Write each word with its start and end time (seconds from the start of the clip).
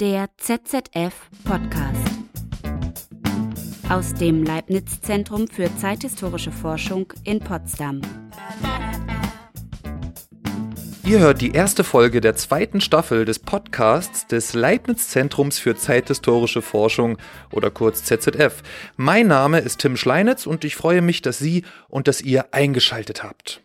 Der 0.00 0.30
ZZF 0.38 1.12
Podcast. 1.44 2.10
Aus 3.90 4.14
dem 4.14 4.44
Leibniz 4.44 5.02
Zentrum 5.02 5.46
für 5.46 5.68
zeithistorische 5.76 6.52
Forschung 6.52 7.12
in 7.24 7.38
Potsdam. 7.40 8.00
Ihr 11.04 11.18
hört 11.18 11.42
die 11.42 11.50
erste 11.50 11.84
Folge 11.84 12.22
der 12.22 12.34
zweiten 12.34 12.80
Staffel 12.80 13.26
des 13.26 13.40
Podcasts 13.40 14.26
des 14.26 14.54
Leibniz 14.54 15.10
Zentrums 15.10 15.58
für 15.58 15.76
zeithistorische 15.76 16.62
Forschung 16.62 17.18
oder 17.52 17.70
kurz 17.70 18.02
ZZF. 18.04 18.62
Mein 18.96 19.26
Name 19.26 19.58
ist 19.58 19.80
Tim 19.80 19.98
Schleinitz 19.98 20.46
und 20.46 20.64
ich 20.64 20.76
freue 20.76 21.02
mich, 21.02 21.20
dass 21.20 21.38
Sie 21.38 21.62
und 21.88 22.08
dass 22.08 22.22
ihr 22.22 22.54
eingeschaltet 22.54 23.22
habt. 23.22 23.60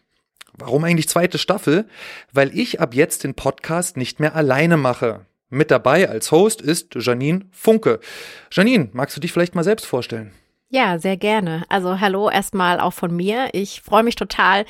Warum 0.52 0.84
eigentlich 0.84 1.08
zweite 1.08 1.38
Staffel? 1.38 1.88
Weil 2.34 2.54
ich 2.58 2.82
ab 2.82 2.94
jetzt 2.94 3.24
den 3.24 3.36
Podcast 3.36 3.96
nicht 3.96 4.20
mehr 4.20 4.36
alleine 4.36 4.76
mache. 4.76 5.26
Mit 5.50 5.72
dabei 5.72 6.10
als 6.10 6.32
Host 6.32 6.62
ist 6.62 6.96
Janine 6.96 7.42
Funke. 7.52 8.00
Janine, 8.52 8.90
magst 8.94 9.16
du 9.16 9.22
dich 9.22 9.32
vielleicht 9.32 9.56
mal 9.56 9.64
selbst 9.64 9.86
vorstellen? 9.86 10.32
Ja, 10.70 10.98
sehr 10.98 11.18
gerne. 11.18 11.64
Also 11.70 12.00
hallo 12.00 12.30
erstmal 12.30 12.80
auch 12.80 12.94
von 12.94 13.16
mir. 13.16 13.50
Ich 13.54 13.82
freue 13.82 14.04
mich 14.04 14.16
total, 14.16 14.66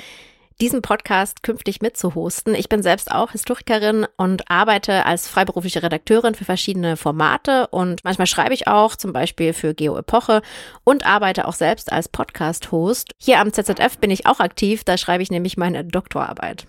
diesen 0.62 0.82
Podcast 0.82 1.44
künftig 1.44 1.82
mitzuhosten. 1.82 2.56
Ich 2.56 2.70
bin 2.70 2.82
selbst 2.82 3.12
auch 3.12 3.32
Historikerin 3.32 4.06
und 4.18 4.50
arbeite 4.50 5.06
als 5.06 5.28
freiberufliche 5.28 5.84
Redakteurin 5.84 6.36
für 6.36 6.46
verschiedene 6.46 6.98
Formate 6.98 7.68
und 7.68 8.04
manchmal 8.04 8.28
schreibe 8.28 8.54
ich 8.54 8.68
auch, 8.68 8.96
zum 8.96 9.12
Beispiel 9.12 9.54
für 9.54 9.74
Geo 9.74 9.98
Epoche 9.98 10.42
und 10.84 11.06
arbeite 11.06 11.48
auch 11.48 11.54
selbst 11.54 11.92
als 11.92 12.08
Podcast-Host. 12.08 13.12
Hier 13.18 13.40
am 13.40 13.52
ZZF 13.52 13.98
bin 14.00 14.12
ich 14.12 14.26
auch 14.26 14.40
aktiv, 14.40 14.84
da 14.84 14.98
schreibe 14.98 15.24
ich 15.24 15.32
nämlich 15.32 15.58
meine 15.58 15.84
Doktorarbeit. 15.84 16.68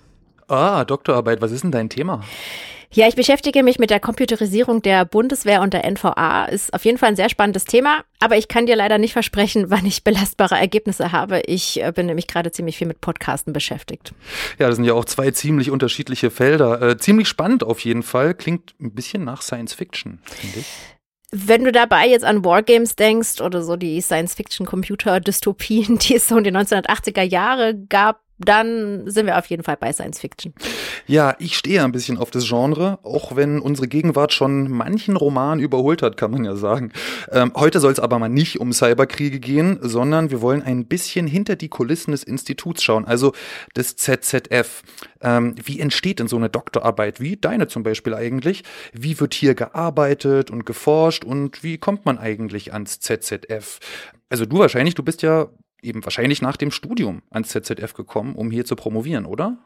Ah, 0.48 0.84
Doktorarbeit, 0.84 1.40
was 1.40 1.52
ist 1.52 1.64
denn 1.64 1.72
dein 1.72 1.88
Thema? 1.88 2.22
Ja, 2.92 3.08
ich 3.08 3.16
beschäftige 3.16 3.62
mich 3.62 3.78
mit 3.78 3.90
der 3.90 4.00
Computerisierung 4.00 4.80
der 4.80 5.04
Bundeswehr 5.04 5.60
und 5.60 5.74
der 5.74 5.84
NVA. 5.90 6.46
Ist 6.46 6.72
auf 6.72 6.84
jeden 6.84 6.98
Fall 6.98 7.10
ein 7.10 7.16
sehr 7.16 7.28
spannendes 7.28 7.64
Thema, 7.64 8.04
aber 8.20 8.38
ich 8.38 8.48
kann 8.48 8.66
dir 8.66 8.76
leider 8.76 8.98
nicht 8.98 9.12
versprechen, 9.12 9.66
wann 9.70 9.84
ich 9.84 10.04
belastbare 10.04 10.54
Ergebnisse 10.54 11.12
habe. 11.12 11.40
Ich 11.46 11.82
äh, 11.82 11.92
bin 11.92 12.06
nämlich 12.06 12.26
gerade 12.26 12.52
ziemlich 12.52 12.78
viel 12.78 12.86
mit 12.86 13.00
Podcasten 13.00 13.52
beschäftigt. 13.52 14.12
Ja, 14.58 14.68
das 14.68 14.76
sind 14.76 14.84
ja 14.84 14.94
auch 14.94 15.04
zwei 15.04 15.30
ziemlich 15.32 15.70
unterschiedliche 15.70 16.30
Felder. 16.30 16.80
Äh, 16.80 16.96
ziemlich 16.96 17.28
spannend 17.28 17.64
auf 17.64 17.80
jeden 17.80 18.02
Fall. 18.02 18.34
Klingt 18.34 18.74
ein 18.80 18.94
bisschen 18.94 19.24
nach 19.24 19.42
Science 19.42 19.74
Fiction, 19.74 20.20
finde 20.24 20.60
ich. 20.60 20.66
Wenn 21.32 21.64
du 21.64 21.72
dabei 21.72 22.06
jetzt 22.06 22.24
an 22.24 22.44
Wargames 22.44 22.94
denkst 22.94 23.40
oder 23.40 23.62
so 23.62 23.76
die 23.76 24.00
Science-Fiction-Computer-Dystopien, 24.00 25.98
die 26.02 26.14
es 26.14 26.28
so 26.28 26.38
in 26.38 26.44
den 26.44 26.56
1980er 26.56 27.22
Jahre 27.22 27.74
gab, 27.88 28.20
dann 28.38 29.10
sind 29.10 29.26
wir 29.26 29.38
auf 29.38 29.46
jeden 29.46 29.62
Fall 29.62 29.76
bei 29.76 29.92
Science 29.92 30.20
Fiction. 30.20 30.52
Ja, 31.06 31.36
ich 31.38 31.56
stehe 31.56 31.82
ein 31.82 31.92
bisschen 31.92 32.18
auf 32.18 32.30
das 32.30 32.46
Genre, 32.48 32.98
auch 33.02 33.34
wenn 33.36 33.60
unsere 33.60 33.88
Gegenwart 33.88 34.32
schon 34.32 34.70
manchen 34.70 35.16
Roman 35.16 35.58
überholt 35.58 36.02
hat, 36.02 36.16
kann 36.16 36.32
man 36.32 36.44
ja 36.44 36.56
sagen. 36.56 36.92
Ähm, 37.30 37.52
heute 37.56 37.80
soll 37.80 37.92
es 37.92 38.00
aber 38.00 38.18
mal 38.18 38.28
nicht 38.28 38.60
um 38.60 38.72
Cyberkriege 38.72 39.40
gehen, 39.40 39.78
sondern 39.80 40.30
wir 40.30 40.42
wollen 40.42 40.62
ein 40.62 40.86
bisschen 40.86 41.26
hinter 41.26 41.56
die 41.56 41.68
Kulissen 41.68 42.10
des 42.10 42.24
Instituts 42.24 42.82
schauen, 42.82 43.06
also 43.06 43.32
des 43.74 43.96
ZZF. 43.96 44.82
Ähm, 45.22 45.54
wie 45.64 45.80
entsteht 45.80 46.18
denn 46.18 46.28
so 46.28 46.36
eine 46.36 46.50
Doktorarbeit, 46.50 47.20
wie 47.20 47.36
deine 47.36 47.68
zum 47.68 47.82
Beispiel 47.82 48.14
eigentlich? 48.14 48.64
Wie 48.92 49.18
wird 49.18 49.32
hier 49.32 49.54
gearbeitet 49.54 50.50
und 50.50 50.66
geforscht 50.66 51.24
und 51.24 51.62
wie 51.62 51.78
kommt 51.78 52.04
man 52.04 52.18
eigentlich 52.18 52.72
ans 52.72 53.00
ZZF? 53.00 53.78
Also 54.28 54.44
du 54.44 54.58
wahrscheinlich, 54.58 54.94
du 54.94 55.02
bist 55.02 55.22
ja 55.22 55.48
eben 55.82 56.04
wahrscheinlich 56.04 56.42
nach 56.42 56.56
dem 56.56 56.70
Studium 56.70 57.22
ans 57.30 57.48
ZZF 57.48 57.94
gekommen, 57.94 58.34
um 58.34 58.50
hier 58.50 58.64
zu 58.64 58.76
promovieren, 58.76 59.26
oder? 59.26 59.58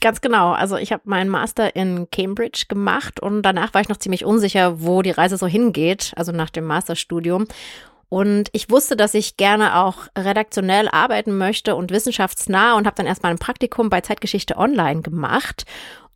Ganz 0.00 0.20
genau. 0.20 0.52
Also 0.52 0.76
ich 0.76 0.92
habe 0.92 1.02
meinen 1.06 1.28
Master 1.28 1.74
in 1.74 2.08
Cambridge 2.10 2.66
gemacht 2.68 3.20
und 3.20 3.42
danach 3.42 3.74
war 3.74 3.80
ich 3.80 3.88
noch 3.88 3.96
ziemlich 3.96 4.24
unsicher, 4.24 4.80
wo 4.80 5.02
die 5.02 5.10
Reise 5.10 5.36
so 5.36 5.46
hingeht, 5.46 6.12
also 6.16 6.30
nach 6.32 6.50
dem 6.50 6.64
Masterstudium. 6.64 7.46
Und 8.08 8.48
ich 8.52 8.70
wusste, 8.70 8.96
dass 8.96 9.12
ich 9.14 9.36
gerne 9.36 9.76
auch 9.76 10.06
redaktionell 10.16 10.88
arbeiten 10.88 11.36
möchte 11.36 11.74
und 11.74 11.90
wissenschaftsnah 11.90 12.76
und 12.76 12.86
habe 12.86 12.96
dann 12.96 13.06
erstmal 13.06 13.32
ein 13.32 13.38
Praktikum 13.38 13.90
bei 13.90 14.00
Zeitgeschichte 14.00 14.56
Online 14.56 15.02
gemacht. 15.02 15.66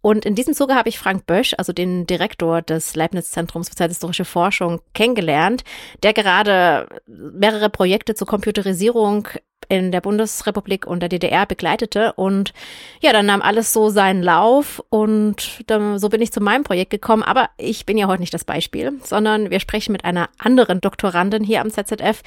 Und 0.02 0.26
in 0.26 0.34
diesem 0.34 0.52
Zuge 0.52 0.74
habe 0.74 0.88
ich 0.88 0.98
Frank 0.98 1.26
Bösch, 1.26 1.54
also 1.56 1.72
den 1.72 2.06
Direktor 2.06 2.60
des 2.60 2.94
Leibniz 2.96 3.30
Zentrums 3.30 3.68
für 3.68 3.76
zeithistorische 3.76 4.24
Forschung, 4.24 4.80
kennengelernt, 4.94 5.64
der 6.02 6.12
gerade 6.12 6.88
mehrere 7.06 7.70
Projekte 7.70 8.14
zur 8.14 8.26
Computerisierung 8.26 9.28
in 9.68 9.92
der 9.92 10.00
Bundesrepublik 10.00 10.86
und 10.86 11.00
der 11.00 11.08
DDR 11.08 11.46
begleitete. 11.46 12.12
Und 12.14 12.52
ja, 13.00 13.12
dann 13.12 13.26
nahm 13.26 13.41
alles 13.41 13.72
so 13.72 13.88
seinen 13.88 14.22
Lauf 14.22 14.82
und 14.91 15.62
dann, 15.68 15.98
so 15.98 16.08
bin 16.08 16.20
ich 16.20 16.32
zu 16.32 16.41
meinem 16.41 16.64
Projekt 16.64 16.91
gekommen. 16.91 17.22
Aber 17.22 17.48
ich 17.56 17.86
bin 17.86 17.96
ja 17.96 18.06
heute 18.06 18.20
nicht 18.20 18.34
das 18.34 18.44
Beispiel, 18.44 18.92
sondern 19.02 19.50
wir 19.50 19.60
sprechen 19.60 19.92
mit 19.92 20.04
einer 20.04 20.28
anderen 20.38 20.80
Doktorandin 20.80 21.44
hier 21.44 21.60
am 21.60 21.70
ZZF. 21.70 22.22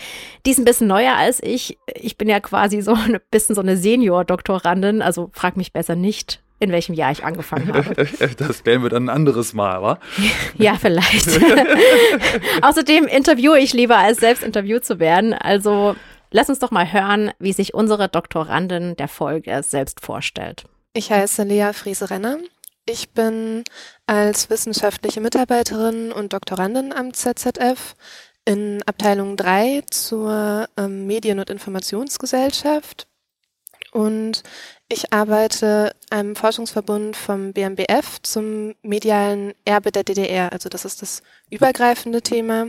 Die 0.46 0.52
ist 0.52 0.58
ein 0.58 0.66
bisschen 0.66 0.88
neuer 0.88 1.16
als 1.16 1.44
ich. 1.44 1.78
Ich 1.94 2.18
bin 2.18 2.30
ja 2.30 2.40
quasi 2.40 2.82
so 2.82 2.94
ein 2.96 3.20
bisschen 3.32 3.54
so 3.54 3.62
eine 3.62 3.78
Senior-Doktorandin, 3.78 5.02
also 5.02 5.30
frag 5.34 5.58
mich 5.58 5.74
besser 5.74 5.96
nicht, 5.96 6.42
in 6.60 6.72
welchem 6.72 6.94
Jahr 6.94 7.12
ich 7.12 7.24
angefangen 7.24 7.74
habe. 7.74 7.96
Das 8.38 8.64
klären 8.64 8.84
wir 8.84 8.90
dann 8.90 9.06
ein 9.06 9.16
anderes 9.16 9.54
Mal, 9.54 9.82
wa? 9.82 10.00
Ja, 10.58 10.76
vielleicht. 10.76 11.28
Außerdem 12.62 13.06
interviewe 13.08 13.60
ich 13.60 13.74
lieber, 13.74 13.98
als 13.98 14.20
selbst 14.20 14.44
interviewt 14.44 14.86
zu 14.86 15.00
werden. 15.00 15.34
Also 15.34 15.96
Lass 16.32 16.50
uns 16.50 16.60
doch 16.60 16.72
mal 16.72 16.92
hören, 16.92 17.32
wie 17.40 17.54
sich 17.54 17.74
unsere 17.74 18.10
Doktorandin 18.10 18.98
der 18.98 19.08
Folge 19.08 19.62
selbst 19.64 20.02
vorstellt. 20.02 20.66
Ich 20.92 21.10
heiße 21.10 21.44
Lea 21.44 21.72
Friese-Renner. 21.72 22.40
Ich 22.86 23.12
bin 23.12 23.64
als 24.06 24.50
wissenschaftliche 24.50 25.22
Mitarbeiterin 25.22 26.12
und 26.12 26.34
Doktorandin 26.34 26.92
am 26.92 27.14
ZZF 27.14 27.96
in 28.44 28.84
Abteilung 28.86 29.38
3 29.38 29.84
zur 29.90 30.68
ähm, 30.76 31.08
Medien- 31.08 31.40
und 31.40 31.50
Informationsgesellschaft. 31.50 33.08
Und 33.92 34.44
ich 34.88 35.12
arbeite 35.12 35.96
einem 36.10 36.36
Forschungsverbund 36.36 37.16
vom 37.18 37.54
BMBF 37.54 38.22
zum 38.22 38.76
medialen 38.84 39.54
Erbe 39.66 39.92
der 39.92 40.04
DDR. 40.04 40.52
Also 40.52 40.70
das 40.70 40.86
ist 40.86 41.02
das 41.02 41.24
übergreifende 41.50 42.22
Thema. 42.22 42.68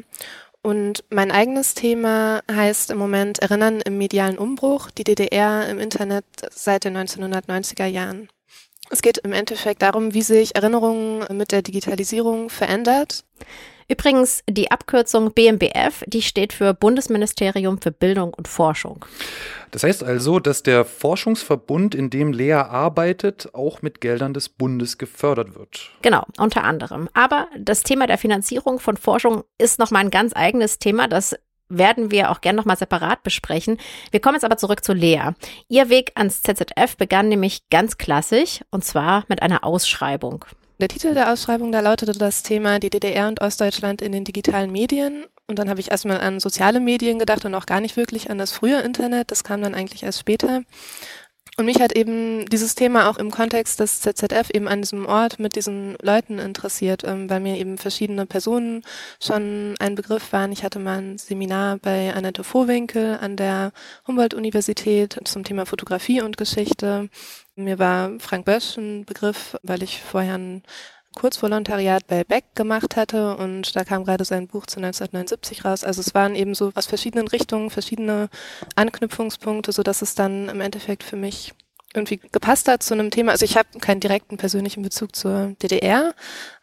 Und 0.63 1.05
mein 1.11 1.31
eigenes 1.31 1.75
Thema 1.75 2.43
heißt 2.51 2.91
im 2.91 2.99
Moment 2.99 3.39
Erinnern 3.39 3.81
im 3.83 3.99
medialen 3.99 4.39
Umbruch, 4.39 4.91
die 4.91 5.05
DDR 5.05 5.69
im 5.69 5.79
Internet 5.79 6.25
seit 6.51 6.85
den 6.85 6.97
1990er 6.97 7.87
Jahren. 7.87 8.29
Es 8.91 9.03
geht 9.03 9.19
im 9.19 9.33
Endeffekt 9.33 9.83
darum, 9.83 10.15
wie 10.15 10.23
sich 10.23 10.57
Erinnerungen 10.57 11.25
mit 11.37 11.53
der 11.53 11.63
Digitalisierung 11.63 12.51
verändert. 12.51 13.25
Übrigens, 13.89 14.43
die 14.49 14.71
Abkürzung 14.71 15.33
BMBF, 15.33 16.05
die 16.07 16.23
steht 16.23 16.53
für 16.53 16.75
Bundesministerium 16.75 17.81
für 17.81 17.93
Bildung 17.93 18.35
und 18.35 18.49
Forschung. 18.49 19.05
Das 19.71 19.83
heißt 19.83 20.03
also, 20.03 20.41
dass 20.41 20.63
der 20.63 20.85
Forschungsverbund, 20.85 21.95
in 21.95 22.11
dem 22.11 22.33
Lea 22.33 22.55
arbeitet, 22.55 23.55
auch 23.55 23.83
mit 23.83 24.01
Geldern 24.01 24.35
des 24.35 24.49
Bundes 24.49 24.99
gefördert 24.99 25.55
wird. 25.55 25.91
Genau, 26.03 26.25
unter 26.39 26.65
anderem. 26.65 27.09
Aber 27.15 27.49
das 27.59 27.83
Thema 27.83 28.07
der 28.07 28.19
Finanzierung 28.19 28.79
von 28.79 28.97
Forschung 28.97 29.45
ist 29.59 29.79
nochmal 29.79 30.05
ein 30.05 30.11
ganz 30.11 30.33
eigenes 30.35 30.79
Thema, 30.79 31.09
das 31.09 31.37
werden 31.69 32.11
wir 32.11 32.31
auch 32.31 32.41
gerne 32.41 32.57
nochmal 32.57 32.77
separat 32.77 33.23
besprechen. 33.23 33.79
Wir 34.11 34.21
kommen 34.21 34.37
jetzt 34.37 34.45
aber 34.45 34.57
zurück 34.57 34.85
zu 34.85 34.93
Lea. 34.93 35.31
Ihr 35.69 35.89
Weg 35.89 36.13
ans 36.15 36.43
ZZF 36.43 36.97
begann 36.97 37.29
nämlich 37.29 37.69
ganz 37.71 37.99
klassisch 37.99 38.61
und 38.71 38.85
zwar 38.85 39.25
mit 39.29 39.43
einer 39.43 39.65
Ausschreibung. 39.65 40.45
Der 40.79 40.89
Titel 40.89 41.15
der 41.15 41.33
Ausschreibung, 41.33 41.73
da 41.73 41.81
lautete 41.81 42.13
das 42.13 42.43
Thema 42.43 42.79
die 42.79 42.91
DDR 42.91 43.29
und 43.29 43.41
Ostdeutschland 43.41 44.03
in 44.03 44.13
den 44.13 44.25
digitalen 44.25 44.71
Medien. 44.71 45.25
Und 45.47 45.59
dann 45.59 45.71
habe 45.71 45.81
ich 45.81 45.91
erstmal 45.91 46.21
an 46.21 46.39
soziale 46.39 46.81
Medien 46.81 47.19
gedacht 47.19 47.47
und 47.47 47.55
auch 47.55 47.65
gar 47.65 47.81
nicht 47.81 47.97
wirklich 47.97 48.29
an 48.31 48.37
das 48.37 48.53
frühe 48.53 48.81
Internet. 48.81 49.31
Das 49.31 49.43
kam 49.43 49.63
dann 49.63 49.75
eigentlich 49.75 50.03
erst 50.03 50.21
später. 50.21 50.65
Und 51.59 51.65
mich 51.65 51.81
hat 51.81 51.93
eben 51.93 52.45
dieses 52.47 52.75
Thema 52.75 53.09
auch 53.09 53.17
im 53.17 53.31
Kontext 53.31 53.81
des 53.81 54.03
ZZF 54.03 54.51
eben 54.53 54.69
an 54.69 54.83
diesem 54.83 55.07
Ort 55.07 55.39
mit 55.39 55.57
diesen 55.57 55.97
Leuten 56.03 56.39
interessiert, 56.39 57.03
ähm, 57.03 57.31
weil 57.31 57.41
mir 57.41 57.57
eben 57.57 57.79
verschiedene 57.79 58.27
Personen 58.27 58.83
schon 59.23 59.75
ein 59.79 59.95
Begriff 59.95 60.35
waren. 60.35 60.53
Ich 60.53 60.65
hatte 60.65 60.79
mal 60.79 60.99
ein 60.99 61.17
Seminar 61.17 61.79
bei 61.79 62.13
Annette 62.13 62.45
Vohwinkel 62.45 63.17
an 63.19 63.37
der 63.37 63.73
Humboldt-Universität 64.07 65.19
zum 65.25 65.45
Thema 65.45 65.65
Fotografie 65.65 66.21
und 66.21 66.37
Geschichte. 66.37 67.09
Mir 67.55 67.79
war 67.79 68.11
Frank 68.19 68.45
Bösch 68.45 68.77
ein 68.77 69.07
Begriff, 69.07 69.57
weil 69.63 69.83
ich 69.83 70.03
vorher 70.03 70.35
ein 70.35 70.63
Kurzvolontariat 71.17 72.07
bei 72.07 72.23
Beck 72.23 72.45
gemacht 72.55 72.95
hatte 72.95 73.37
und 73.37 73.75
da 73.75 73.83
kam 73.83 74.05
gerade 74.05 74.25
sein 74.25 74.47
Buch 74.47 74.67
zu 74.67 74.79
1979 74.79 75.65
raus. 75.65 75.83
Also 75.83 76.01
es 76.01 76.15
waren 76.15 76.37
eben 76.37 76.55
so 76.55 76.71
aus 76.77 76.87
verschiedenen 76.87 77.27
Richtungen 77.27 77.71
verschiedene 77.71 78.29
Anknüpfungspunkte, 78.77 79.73
so 79.73 79.83
dass 79.83 80.03
es 80.03 80.15
dann 80.15 80.49
im 80.49 80.61
Endeffekt 80.61 81.03
für 81.03 81.17
mich 81.17 81.53
irgendwie 81.95 82.19
gepasst 82.31 82.69
hat 82.69 82.85
zu 82.85 82.95
einem 82.95 83.11
Thema. 83.11 83.33
Also 83.33 83.45
ich 83.45 83.57
habe 83.57 83.81
keinen 83.81 84.01
direkten 84.01 84.37
persönlichen 84.37 84.83
Bezug 84.83 85.17
zur 85.17 85.57
DDR, 85.63 86.15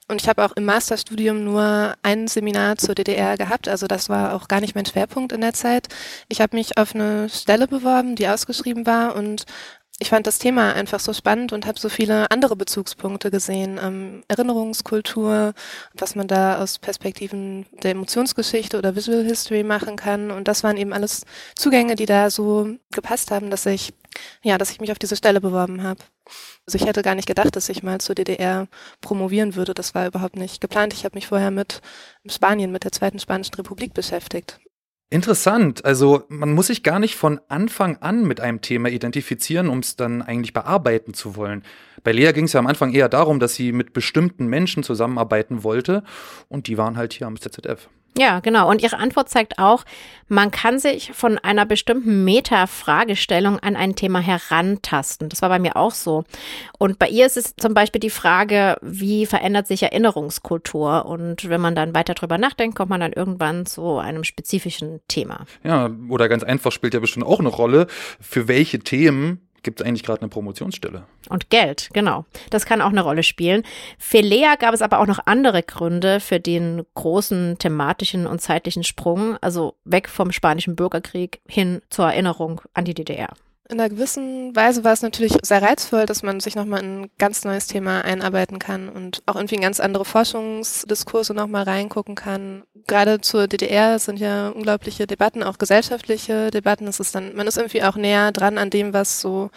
und 0.10 0.22
ich 0.22 0.28
habe 0.28 0.44
auch 0.44 0.52
im 0.52 0.66
Masterstudium 0.66 1.46
nur 1.46 1.96
ein 2.04 2.28
Seminar 2.28 2.78
zur 2.78 2.94
DDR 2.94 3.38
gehabt, 3.38 3.70
also 3.70 3.88
das 3.88 4.10
war 4.10 4.34
auch 4.34 4.50
gar 4.50 4.60
nicht 4.60 4.76
mein 4.76 4.86
Schwerpunkt 4.86 5.32
in 5.32 5.42
der 5.42 5.54
Zeit. 5.54 5.88
Ich 6.28 6.42
habe 6.42 6.58
mich 6.58 6.78
auf 6.78 6.94
eine 6.94 7.30
Stelle 7.30 7.68
beworben, 7.68 8.16
die 8.16 8.28
ausgeschrieben 8.28 8.86
war 8.86 9.16
und 9.16 9.46
ich 10.00 10.10
fand 10.10 10.26
das 10.26 10.40
Thema 10.40 10.74
einfach 10.74 11.00
so 11.00 11.14
spannend 11.14 11.54
und 11.54 11.68
habe 11.68 11.80
so 11.80 11.88
viele 11.88 12.30
andere 12.32 12.56
Bezugspunkte 12.56 13.30
gesehen. 13.30 13.80
Ähm, 13.82 14.24
Erinnerungskultur, 14.28 15.54
was 15.94 16.16
man 16.16 16.28
da 16.28 16.58
aus 16.58 16.80
Perspektiven 16.80 17.68
der 17.84 17.92
Emotionsgeschichte 17.92 18.78
oder 18.78 18.96
Visual 18.96 19.24
History 19.24 19.64
machen 19.64 19.96
kann. 19.96 20.32
Und 20.32 20.48
das 20.48 20.64
waren 20.64 20.78
eben 20.78 20.94
alles 20.94 21.26
Zugänge, 21.56 21.96
die 21.96 22.08
da 22.08 22.32
so 22.32 22.70
gepasst 22.92 23.30
haben, 23.30 23.52
dass 23.52 23.68
ich, 23.68 23.94
ja, 24.42 24.58
dass 24.58 24.72
ich 24.72 24.82
mich 24.82 24.92
auf 24.92 25.00
diese 25.00 25.16
Stelle 25.16 25.40
beworben 25.40 25.84
habe. 25.84 26.00
Also 26.66 26.78
ich 26.78 26.88
hätte 26.88 27.04
gar 27.04 27.16
nicht 27.16 27.28
gedacht, 27.28 27.56
dass 27.56 27.70
ich 27.70 27.84
mal 27.84 28.02
zur 28.02 28.16
DDR 28.16 28.68
promovieren 29.00 29.56
würde. 29.56 29.76
Das 29.76 29.94
war 29.94 30.08
überhaupt 30.08 30.38
nicht 30.38 30.60
geplant. 30.60 30.94
Ich 30.94 31.06
habe 31.06 31.16
mich 31.16 31.28
vorher 31.28 31.52
mit 31.52 31.82
Spanien, 32.28 32.72
mit 32.72 32.84
der 32.84 32.92
Zweiten 32.92 33.20
Spanischen 33.20 33.56
Republik 33.56 33.94
beschäftigt. 33.94 34.60
Interessant. 35.14 35.86
Also 35.86 36.24
man 36.28 36.54
muss 36.54 36.68
sich 36.68 36.82
gar 36.82 36.98
nicht 36.98 37.16
von 37.16 37.40
Anfang 37.48 37.98
an 37.98 38.26
mit 38.26 38.42
einem 38.42 38.62
Thema 38.62 38.90
identifizieren, 38.90 39.70
um 39.70 39.78
es 39.78 39.96
dann 39.96 40.24
eigentlich 40.24 40.54
bearbeiten 40.54 41.14
zu 41.14 41.36
wollen. 41.36 41.62
Bei 42.04 42.12
Lea 42.12 42.32
ging 42.32 42.46
es 42.46 42.54
ja 42.54 42.60
am 42.60 42.66
Anfang 42.66 42.92
eher 42.92 43.10
darum, 43.10 43.40
dass 43.40 43.54
sie 43.54 43.74
mit 43.74 43.94
bestimmten 43.94 44.48
Menschen 44.48 44.82
zusammenarbeiten 44.82 45.64
wollte 45.64 46.02
und 46.50 46.66
die 46.66 46.80
waren 46.80 46.98
halt 46.98 47.14
hier 47.14 47.28
am 47.28 47.40
ZZF. 47.40 47.90
Ja, 48.18 48.42
genau. 48.42 48.70
Und 48.70 48.82
Ihre 48.84 48.98
Antwort 48.98 49.30
zeigt 49.30 49.58
auch, 49.58 49.84
man 50.28 50.52
kann 50.52 50.78
sich 50.78 51.12
von 51.14 51.38
einer 51.40 51.66
bestimmten 51.66 52.24
Meta-Fragestellung 52.24 53.60
an 53.60 53.76
ein 53.76 53.96
Thema 53.96 54.20
herantasten. 54.20 55.30
Das 55.30 55.42
war 55.42 55.50
bei 55.50 55.60
mir 55.60 55.76
auch 55.76 55.94
so. 55.94 56.24
Und 56.78 57.00
bei 57.00 57.08
ihr 57.08 57.26
ist 57.26 57.38
es 57.38 57.56
zum 57.56 57.74
Beispiel 57.74 58.00
die 58.00 58.12
Frage, 58.12 58.78
wie 58.82 59.26
verändert 59.26 59.68
sich 59.68 59.82
Erinnerungskultur? 59.84 61.06
Und 61.06 61.50
wenn 61.50 61.62
man 61.62 61.76
dann 61.76 61.96
weiter 61.96 62.14
drüber 62.14 62.38
nachdenkt, 62.38 62.76
kommt 62.78 62.90
man 62.90 63.00
dann 63.00 63.14
irgendwann 63.14 63.66
zu 63.66 63.98
einem 63.98 64.24
spezifischen 64.24 65.02
Thema. 65.08 65.46
Ja, 65.64 65.90
oder 66.10 66.30
ganz 66.30 66.44
einfach 66.44 66.72
spielt 66.72 66.94
ja 66.94 67.00
bestimmt 67.00 67.26
auch 67.26 67.40
eine 67.40 67.50
Rolle, 67.50 67.88
für 68.20 68.48
welche 68.48 68.80
Themen 68.80 69.48
gibt 69.64 69.82
es 69.82 69.86
eigentlich 69.86 70.04
gerade 70.04 70.22
eine 70.22 70.30
Promotionsstelle. 70.30 71.04
Und 71.30 71.50
Geld, 71.50 71.90
genau. 71.94 72.26
Das 72.50 72.66
kann 72.66 72.82
auch 72.82 72.90
eine 72.90 73.02
Rolle 73.02 73.24
spielen. 73.24 73.64
Für 73.98 74.20
Lea 74.20 74.56
gab 74.60 74.74
es 74.74 74.82
aber 74.82 75.00
auch 75.00 75.08
noch 75.08 75.20
andere 75.26 75.64
Gründe 75.64 76.20
für 76.20 76.40
den 76.40 76.84
großen 76.96 77.58
thematischen 77.58 78.28
und 78.28 78.40
zeitlichen 78.40 78.84
Sprung, 78.84 79.38
also 79.42 79.76
weg 79.86 80.10
vom 80.10 80.32
spanischen 80.32 80.76
Bürgerkrieg 80.76 81.42
hin 81.48 81.82
zur 81.90 82.06
Erinnerung 82.06 82.62
an 82.74 82.86
die 82.86 82.94
DDR. 82.94 83.34
In 83.70 83.80
einer 83.80 83.90
gewissen 83.90 84.54
Weise 84.56 84.84
war 84.84 84.92
es 84.92 85.02
natürlich 85.02 85.38
sehr 85.42 85.62
reizvoll, 85.62 86.06
dass 86.06 86.22
man 86.22 86.42
sich 86.42 86.56
nochmal 86.56 86.84
in 86.84 87.04
ein 87.04 87.10
ganz 87.18 87.46
neues 87.46 87.66
Thema 87.66 88.02
einarbeiten 88.04 88.60
kann 88.60 88.90
und 88.90 89.24
auch 89.26 89.36
irgendwie 89.36 89.56
in 89.56 89.62
ganz 89.62 89.80
andere 89.80 90.04
Forschungsdiskurse 90.04 91.34
nochmal 91.34 91.64
reingucken 91.64 92.16
kann. 92.16 92.64
Gerade 92.88 93.22
zur 93.22 93.48
DDR 93.48 94.00
sind 94.00 94.20
ja 94.20 94.50
unglaubliche 94.50 95.08
Debatten, 95.08 95.44
auch 95.44 95.58
gesellschaftliche 95.58 96.52
Debatten. 96.52 96.88
Es 96.88 97.00
ist 97.00 97.16
dann, 97.16 97.36
man 97.36 97.48
ist 97.48 97.58
irgendwie 97.58 97.84
auch 97.84 97.96
näher 97.96 98.34
dran 98.34 98.58
an 98.58 98.70
dem, 98.70 98.94
was 98.94 99.22
so 99.22 99.50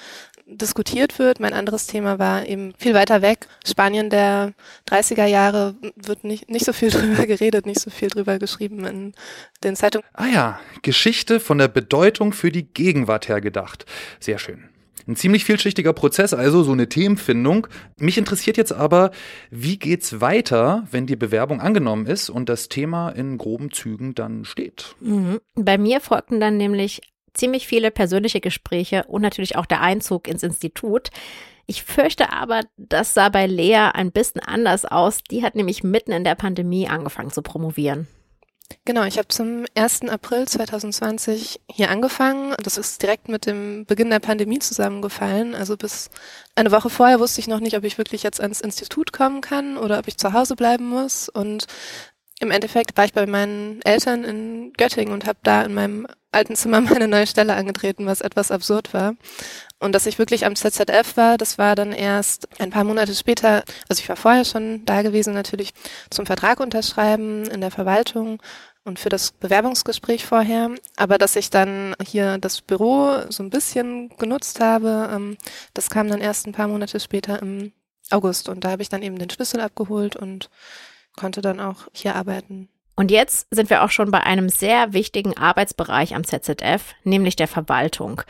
diskutiert 0.46 1.19
wird. 1.19 1.40
Mein 1.40 1.52
anderes 1.52 1.87
Thema 1.87 2.19
war 2.19 2.46
eben 2.46 2.72
viel 2.78 2.94
weiter 2.94 3.20
weg. 3.20 3.48
Spanien 3.66 4.10
der 4.10 4.54
30er 4.88 5.26
Jahre 5.26 5.75
wird 5.96 6.25
nicht, 6.25 6.48
nicht 6.48 6.64
so 6.64 6.72
viel 6.72 6.90
drüber 6.90 7.26
geredet, 7.26 7.66
nicht 7.66 7.81
so 7.81 7.90
viel 7.90 8.08
drüber 8.08 8.38
geschrieben 8.38 8.84
in 8.87 9.12
den 9.62 9.76
Zeitungen. 9.76 10.06
Ah 10.14 10.26
ja, 10.26 10.60
Geschichte 10.82 11.40
von 11.40 11.58
der 11.58 11.69
Bedeutung 11.69 12.32
für 12.32 12.50
die 12.50 12.64
Gegenwart 12.64 13.28
her 13.28 13.40
gedacht. 13.40 13.87
Sehr 14.20 14.38
schön. 14.38 14.69
Ein 15.08 15.14
ziemlich 15.14 15.44
vielschichtiger 15.44 15.93
Prozess, 15.93 16.34
also 16.34 16.64
so 16.64 16.72
eine 16.72 16.88
Themenfindung. 16.88 17.69
Mich 17.96 18.19
interessiert 18.19 18.56
jetzt 18.56 18.72
aber, 18.72 19.12
wie 19.50 19.78
geht's 19.78 20.20
weiter, 20.20 20.87
wenn 20.90 21.06
die 21.06 21.14
Bewerbung 21.14 21.60
angenommen 21.60 22.06
ist 22.06 22.28
und 22.28 22.49
das 22.49 22.69
Thema 22.69 23.10
in 23.10 23.38
groben 23.38 23.70
Zügen 23.70 24.16
dann 24.16 24.44
steht? 24.44 24.96
Mhm. 25.00 25.40
Bei 25.54 25.78
mir 25.78 26.00
folgten 26.00 26.40
dann 26.40 26.56
nämlich 26.56 27.02
ziemlich 27.37 27.67
viele 27.67 27.91
persönliche 27.91 28.41
Gespräche 28.41 29.05
und 29.05 29.23
natürlich 29.23 29.56
auch 29.56 29.67
der 29.67 29.81
Einzug 29.81 30.29
ins 30.29 30.43
Institut. 30.43 31.11
Ich 31.67 31.83
fürchte 31.83 32.33
aber, 32.33 32.61
das 32.77 33.15
sah 33.15 33.29
bei 33.29 33.47
Lea 33.47 33.91
ein 33.93 34.12
bisschen 34.12 34.41
anders 34.41 34.85
aus. 34.85 35.19
Die 35.31 35.43
hat 35.43 35.56
nämlich 35.56 35.83
mitten 35.83 36.12
in 36.12 36.25
der 36.25 36.37
Pandemie 36.37 36.88
angefangen 36.88 37.31
zu 37.31 37.43
promovieren. 37.43 38.06
Genau, 38.85 39.05
ich 39.05 39.19
habe 39.19 39.29
zum 39.29 39.65
1. 39.75 40.03
April 40.09 40.47
2020 40.47 41.61
hier 41.71 41.91
angefangen. 41.91 42.55
Das 42.62 42.79
ist 42.79 43.03
direkt 43.03 43.29
mit 43.29 43.47
dem 43.47 43.85
Beginn 43.85 44.11
der 44.11 44.21
Pandemie 44.21 44.59
zusammengefallen. 44.59 45.55
Also 45.55 45.77
bis 45.77 46.11
eine 46.55 46.71
Woche 46.73 46.91
vorher 46.91 47.21
wusste 47.21 47.41
ich 47.41 47.49
noch 47.49 47.61
nicht, 47.61 47.77
ob 47.77 47.85
ich 47.85 47.99
wirklich 47.99 48.23
jetzt 48.23 48.41
ans 48.41 48.61
Institut 48.61 49.12
kommen 49.12 49.41
kann 49.41 49.77
oder 49.77 49.99
ob 49.99 50.09
ich 50.09 50.19
zu 50.19 50.33
Hause 50.33 50.56
bleiben 50.56 50.88
muss. 50.88 51.29
Und 51.29 51.67
im 52.41 52.50
Endeffekt 52.50 52.97
war 52.97 53.05
ich 53.05 53.12
bei 53.12 53.27
meinen 53.27 53.83
Eltern 53.83 54.25
in 54.25 54.73
Göttingen 54.73 55.15
und 55.15 55.27
habe 55.27 55.38
da 55.43 55.62
in 55.62 55.75
meinem 55.75 56.06
alten 56.37 56.55
Zimmer 56.55 56.81
meine 56.81 57.09
neue 57.09 57.27
Stelle 57.27 57.55
angetreten, 57.55 58.06
was 58.06 58.21
etwas 58.21 58.50
absurd 58.50 58.94
war. 58.94 59.15
Und 59.79 59.94
dass 59.94 60.06
ich 60.06 60.19
wirklich 60.19 60.47
am 60.47 60.56
ZZF 60.56 61.17
war, 61.17 61.37
das 61.37 61.59
war 61.59 61.75
dann 61.75 61.93
erst 61.93 62.49
ein 62.61 62.71
paar 62.71 62.85
Monate 62.85 63.15
später, 63.15 63.62
also 63.88 64.00
ich 64.00 64.09
war 64.09 64.17
vorher 64.17 64.44
schon 64.44 64.85
da 64.87 65.03
gewesen, 65.03 65.35
natürlich 65.35 65.75
zum 66.11 66.25
Vertrag 66.25 66.61
unterschreiben 66.61 67.44
in 67.44 67.61
der 67.61 67.71
Verwaltung 67.71 68.41
und 68.85 68.99
für 68.99 69.09
das 69.09 69.33
Bewerbungsgespräch 69.33 70.25
vorher. 70.25 70.71
Aber 70.97 71.19
dass 71.19 71.37
ich 71.37 71.50
dann 71.50 71.94
hier 72.06 72.38
das 72.38 72.62
Büro 72.62 73.21
so 73.29 73.43
ein 73.43 73.50
bisschen 73.50 74.11
genutzt 74.17 74.61
habe, 74.61 75.11
ähm, 75.12 75.37
das 75.75 75.91
kam 75.91 76.09
dann 76.09 76.21
erst 76.21 76.47
ein 76.47 76.53
paar 76.53 76.69
Monate 76.69 77.00
später 77.00 77.43
im 77.43 77.73
August. 78.11 78.49
Und 78.49 78.65
da 78.65 78.71
habe 78.71 78.83
ich 78.83 78.88
dann 78.88 79.03
eben 79.03 79.19
den 79.19 79.31
Schlüssel 79.31 79.61
abgeholt 79.61 80.17
und 80.17 80.49
konnte 81.17 81.43
dann 81.43 81.61
auch 81.61 81.88
hier 81.93 82.15
arbeiten. 82.15 82.69
Und 82.96 83.10
jetzt 83.10 83.46
sind 83.50 83.69
wir 83.69 83.84
auch 83.84 83.90
schon 83.90 84.10
bei 84.10 84.22
einem 84.22 84.48
sehr 84.48 84.94
wichtigen 84.94 85.37
Arbeitsbereich 85.37 86.14
am 86.14 86.25
ZZF, 86.25 86.94
nämlich 87.04 87.37
der 87.37 87.46
Verwaltung. 87.46 88.22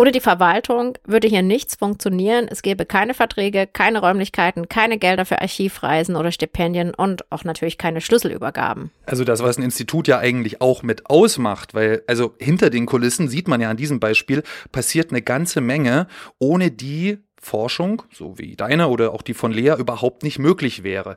Ohne 0.00 0.12
die 0.12 0.20
Verwaltung 0.20 0.96
würde 1.04 1.28
hier 1.28 1.42
nichts 1.42 1.74
funktionieren. 1.74 2.48
Es 2.48 2.62
gäbe 2.62 2.86
keine 2.86 3.12
Verträge, 3.12 3.68
keine 3.70 4.00
Räumlichkeiten, 4.00 4.66
keine 4.68 4.96
Gelder 4.98 5.26
für 5.26 5.42
Archivreisen 5.42 6.16
oder 6.16 6.32
Stipendien 6.32 6.94
und 6.94 7.30
auch 7.30 7.44
natürlich 7.44 7.76
keine 7.76 8.00
Schlüsselübergaben. 8.00 8.90
Also 9.04 9.24
das, 9.24 9.42
was 9.42 9.58
ein 9.58 9.62
Institut 9.62 10.08
ja 10.08 10.18
eigentlich 10.18 10.62
auch 10.62 10.82
mit 10.82 11.10
ausmacht, 11.10 11.74
weil 11.74 12.02
also 12.06 12.34
hinter 12.38 12.70
den 12.70 12.86
Kulissen 12.86 13.28
sieht 13.28 13.46
man 13.46 13.60
ja 13.60 13.68
an 13.68 13.76
diesem 13.76 14.00
Beispiel, 14.00 14.42
passiert 14.72 15.10
eine 15.10 15.20
ganze 15.20 15.60
Menge, 15.60 16.06
ohne 16.38 16.70
die 16.70 17.18
Forschung, 17.40 18.02
so 18.12 18.38
wie 18.38 18.54
deine 18.54 18.88
oder 18.88 19.12
auch 19.12 19.22
die 19.22 19.34
von 19.34 19.50
Lea, 19.50 19.74
überhaupt 19.78 20.22
nicht 20.22 20.38
möglich 20.38 20.82
wäre. 20.82 21.16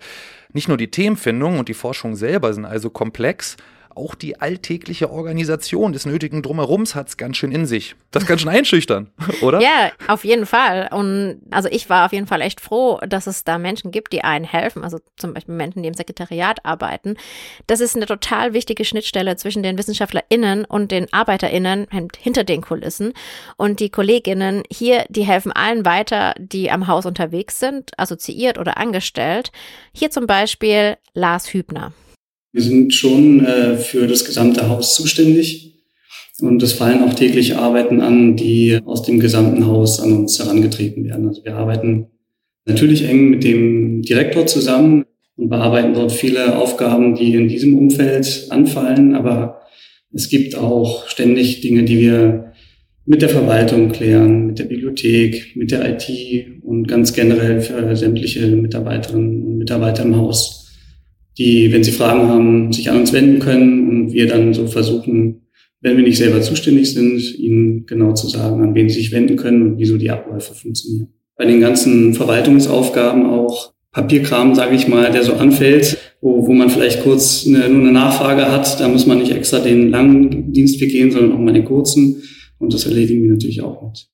Nicht 0.54 0.70
nur 0.70 0.78
die 0.78 0.90
Themenfindung 0.90 1.60
und 1.60 1.68
die 1.68 1.74
Forschung 1.74 2.16
selber 2.16 2.54
sind 2.54 2.66
also 2.66 2.90
komplex, 2.90 3.58
auch 3.96 4.16
die 4.16 4.40
alltägliche 4.40 5.10
Organisation 5.12 5.94
des 5.94 6.06
nötigen 6.06 6.42
Drumherums 6.42 6.96
hat 6.96 7.10
es 7.10 7.18
ganz 7.18 7.38
schön 7.38 7.52
in 7.52 7.66
sich. 7.66 7.96
Das 8.12 8.26
kann 8.26 8.40
schon 8.40 8.50
einschüchtern, 8.50 9.12
oder? 9.42 9.62
Ja, 9.62 9.92
auf 10.08 10.24
jeden 10.24 10.46
Fall. 10.46 10.90
Und 10.92 11.42
also 11.52 11.70
ich 11.72 11.90
war 11.90 12.06
auf 12.06 12.14
jeden 12.14 12.28
Fall 12.28 12.42
echt 12.42 12.62
froh, 12.62 13.00
dass 13.08 13.28
es 13.28 13.44
da 13.44 13.58
Menschen 13.58 13.92
gibt, 13.92 14.14
die 14.14 14.24
einen 14.24 14.46
helfen. 14.46 14.84
Also 14.84 15.00
zum 15.18 15.34
Beispiel 15.34 15.56
Menschen, 15.56 15.82
die 15.84 15.88
im 15.88 15.94
Sekretariat 15.94 16.66
arbeiten. 16.66 17.16
Das 17.68 17.80
ist 17.80 17.96
eine 17.96 18.06
total 18.06 18.54
wichtige 18.54 18.86
Schnittstelle 18.86 19.36
zwischen 19.36 19.64
den 19.64 19.78
WissenschaftlerInnen 19.78 20.66
und 20.66 20.92
den 20.92 21.12
ArbeiterInnen 21.12 21.88
hinter 22.20 22.44
den 22.44 22.62
Kulissen. 22.62 23.14
Und 23.58 23.80
die 23.80 23.90
KollegInnen 23.90 24.64
hier, 24.70 25.06
die 25.10 25.24
helfen 25.24 25.52
allen 25.52 25.86
weiter, 25.86 26.34
die 26.38 26.72
am 26.72 26.88
Haus 26.88 27.06
unterwegs 27.06 27.60
sind, 27.60 27.92
assoziiert 27.98 28.58
oder 28.58 28.78
angestellt. 28.78 29.52
Hier 29.94 30.12
zum 30.12 30.28
Beispiel 30.28 30.98
Lars 31.14 31.54
Hübner. 31.54 31.94
Wir 32.54 32.62
sind 32.62 32.94
schon 32.94 33.44
äh, 33.44 33.76
für 33.78 34.08
das 34.08 34.26
gesamte 34.26 34.70
Haus 34.70 34.96
zuständig. 34.96 35.74
Und 36.40 36.62
es 36.64 36.74
fallen 36.74 37.04
auch 37.04 37.14
täglich 37.14 37.56
Arbeiten 37.56 38.00
an, 38.00 38.36
die 38.36 38.80
aus 38.86 39.04
dem 39.04 39.20
gesamten 39.20 39.66
Haus 39.68 40.00
an 40.00 40.14
uns 40.14 40.40
herangetreten 40.40 41.06
werden. 41.06 41.28
Also 41.28 41.44
wir 41.44 41.56
arbeiten 41.56 42.08
natürlich 42.66 43.04
eng 43.06 43.30
mit 43.30 43.44
dem 43.44 44.02
Direktor 44.02 44.46
zusammen 44.46 45.06
und 45.36 45.50
bearbeiten 45.50 45.94
dort 45.94 46.12
viele 46.12 46.58
Aufgaben, 46.58 47.16
die 47.16 47.34
in 47.34 47.48
diesem 47.48 47.78
Umfeld 47.78 48.48
anfallen, 48.50 49.16
aber 49.16 49.62
es 50.14 50.30
gibt 50.30 50.56
auch 50.56 51.08
ständig 51.08 51.62
Dinge, 51.62 51.84
die 51.84 52.00
wir 52.00 52.54
mit 53.06 53.22
der 53.22 53.30
Verwaltung 53.30 53.92
klären, 53.92 54.48
mit 54.48 54.60
der 54.60 54.66
Bibliothek, 54.66 55.56
mit 55.56 55.72
der 55.72 55.90
IT 55.90 56.64
und 56.64 56.88
ganz 56.88 57.14
generell 57.14 57.62
für 57.62 57.96
sämtliche 57.96 58.48
Mitarbeiterinnen 58.48 59.44
und 59.44 59.58
Mitarbeiter 59.58 60.04
im 60.04 60.16
Haus 60.16 60.63
die, 61.38 61.72
wenn 61.72 61.84
sie 61.84 61.92
Fragen 61.92 62.28
haben, 62.28 62.72
sich 62.72 62.90
an 62.90 63.00
uns 63.00 63.14
wenden 63.14 63.40
können 63.40 63.90
und 63.90 64.14
wir 64.14 64.28
dann 64.28 64.54
so 64.54 64.68
versuchen, 64.68 65.42
wenn 65.82 65.98
wir 65.98 66.04
nicht 66.04 66.18
selber 66.18 66.42
zuständig 66.42 66.94
sind, 66.94 67.38
ihnen 67.38 67.86
genau 67.86 68.14
zu 68.14 68.28
sagen, 68.28 68.64
an 68.64 68.74
wen 68.74 68.88
sie 68.90 69.02
sich 69.02 69.12
wenden 69.12 69.36
können 69.36 69.62
und 69.62 69.78
wieso 69.78 69.98
die 69.98 70.10
Abläufe 70.10 70.54
funktionieren. 70.54 71.10
Bei 71.36 71.46
den 71.46 71.60
ganzen 71.60 72.14
Verwaltungsaufgaben 72.14 73.26
auch 73.26 73.74
Papierkram, 73.92 74.56
sage 74.56 74.76
ich 74.76 74.88
mal, 74.88 75.12
der 75.12 75.24
so 75.24 75.34
anfällt, 75.34 75.98
wo, 76.22 76.48
wo 76.48 76.54
man 76.54 76.70
vielleicht 76.70 77.04
kurz 77.04 77.46
eine, 77.46 77.70
nur 77.70 77.82
eine 77.82 77.92
Nachfrage 77.92 78.52
hat, 78.52 78.80
da 78.80 78.88
muss 78.88 79.06
man 79.06 79.20
nicht 79.20 79.32
extra 79.32 79.60
den 79.60 79.90
langen 79.90 80.54
Dienstweg 80.54 80.92
gehen, 80.92 81.12
sondern 81.12 81.34
auch 81.34 81.40
mal 81.40 81.54
den 81.54 81.66
kurzen. 81.66 82.24
Und 82.60 82.74
das 82.74 82.86
erledigen 82.86 83.24
wir 83.24 83.32
natürlich 83.32 83.62
auch 83.62 83.84
mit. 83.84 84.08